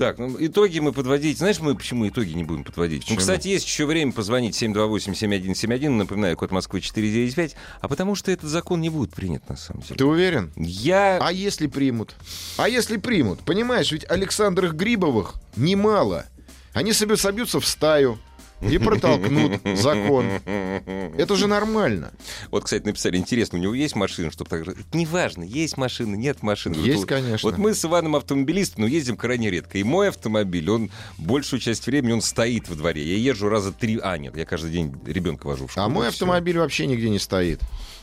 [0.00, 1.36] Так, ну, итоги мы подводить.
[1.36, 3.02] Знаешь, мы почему итоги не будем подводить?
[3.02, 3.16] Почему?
[3.16, 5.90] Ну, кстати, есть еще время позвонить 728-7171.
[5.90, 7.54] Напоминаю, код Москвы 495.
[7.82, 9.96] А потому что этот закон не будет принят, на самом деле.
[9.96, 10.52] Ты уверен?
[10.56, 11.18] Я...
[11.20, 12.14] А если примут?
[12.56, 13.40] А если примут?
[13.40, 16.24] Понимаешь, ведь Александрах Грибовых немало.
[16.72, 18.18] Они собьются в стаю
[18.62, 20.26] и протолкнут закон.
[20.44, 22.12] Это же нормально.
[22.50, 24.76] Вот, кстати, написали, интересно, у него есть машина, чтобы так же...
[24.92, 26.74] Неважно, есть машина, нет машины.
[26.74, 27.48] Есть, Вот- конечно.
[27.48, 29.78] Вот мы с Иваном автомобилисты, но ездим крайне редко.
[29.78, 33.04] И мой автомобиль, он большую часть времени он стоит во дворе.
[33.04, 33.98] Я езжу раза три...
[34.02, 35.86] А, нет, я каждый день ребенка вожу в школу.
[35.86, 37.60] А мой автомобиль вообще нигде не стоит.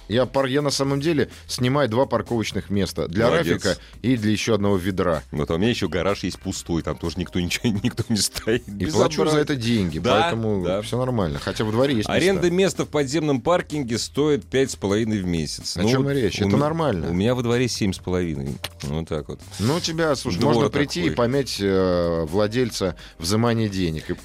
[0.08, 0.46] Я, пар...
[0.46, 3.08] я на самом деле снимаю два парковочных места.
[3.08, 3.66] Для Молодец.
[3.66, 5.24] Рафика и для еще одного ведра.
[5.32, 8.68] Вот, а у меня еще гараж есть пустой, там тоже никто ничего, никто не стоит.
[8.68, 10.82] И плачу за это деньги, Да, поэтому да.
[10.82, 11.40] все нормально.
[11.40, 12.56] Хотя во дворе есть Аренда места.
[12.56, 15.76] места в подземном паркинге стоит пять с половиной в месяц.
[15.78, 16.40] О чем речь?
[16.42, 17.10] у Это ме- нормально.
[17.10, 18.58] У меня во дворе семь с половиной.
[18.84, 19.40] Вот так вот.
[19.60, 21.14] Ну, у тебя, слушай, Двор можно прийти такой.
[21.14, 24.10] и помять э, владельца взимания денег.
[24.12, 24.16] И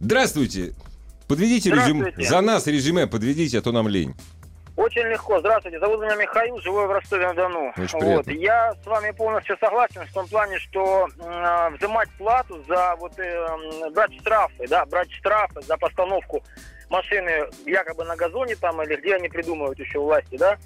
[0.00, 0.74] Здравствуйте.
[1.28, 2.00] Подведите резюме.
[2.00, 2.28] Здравствуйте.
[2.28, 4.14] За нас резюме подведите, а то нам лень.
[4.76, 5.38] Очень легко.
[5.40, 5.78] Здравствуйте.
[5.78, 7.72] Зовут меня Михаил, живу в Ростове-на-Дону.
[7.76, 8.26] Очень Вот.
[8.28, 13.90] Я с вами полностью согласен в том плане, что м, взимать плату за вот э,
[13.90, 16.42] брать штрафы, да, брать штрафы за постановку
[16.88, 20.56] машины якобы на газоне там или где они придумывают еще власти, да.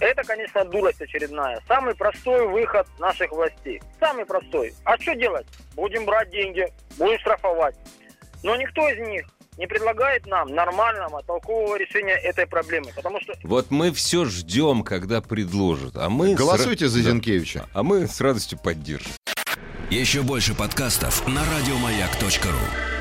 [0.00, 1.60] Это, конечно, дурость очередная.
[1.68, 3.80] Самый простой выход наших властей.
[4.00, 4.74] Самый простой.
[4.84, 5.46] А что делать?
[5.76, 6.66] Будем брать деньги,
[6.98, 7.76] будем штрафовать.
[8.42, 9.24] Но никто из них
[9.58, 12.90] не предлагает нам нормального, толкового решения этой проблемы.
[12.94, 15.96] Потому что Вот мы все ждем, когда предложат.
[15.96, 17.02] А мы с Голосуйте ра- за.
[17.02, 17.66] Зинкевича.
[17.72, 19.12] А мы с радостью поддержим.
[19.90, 22.91] Еще больше подкастов на радиомаяк.ру.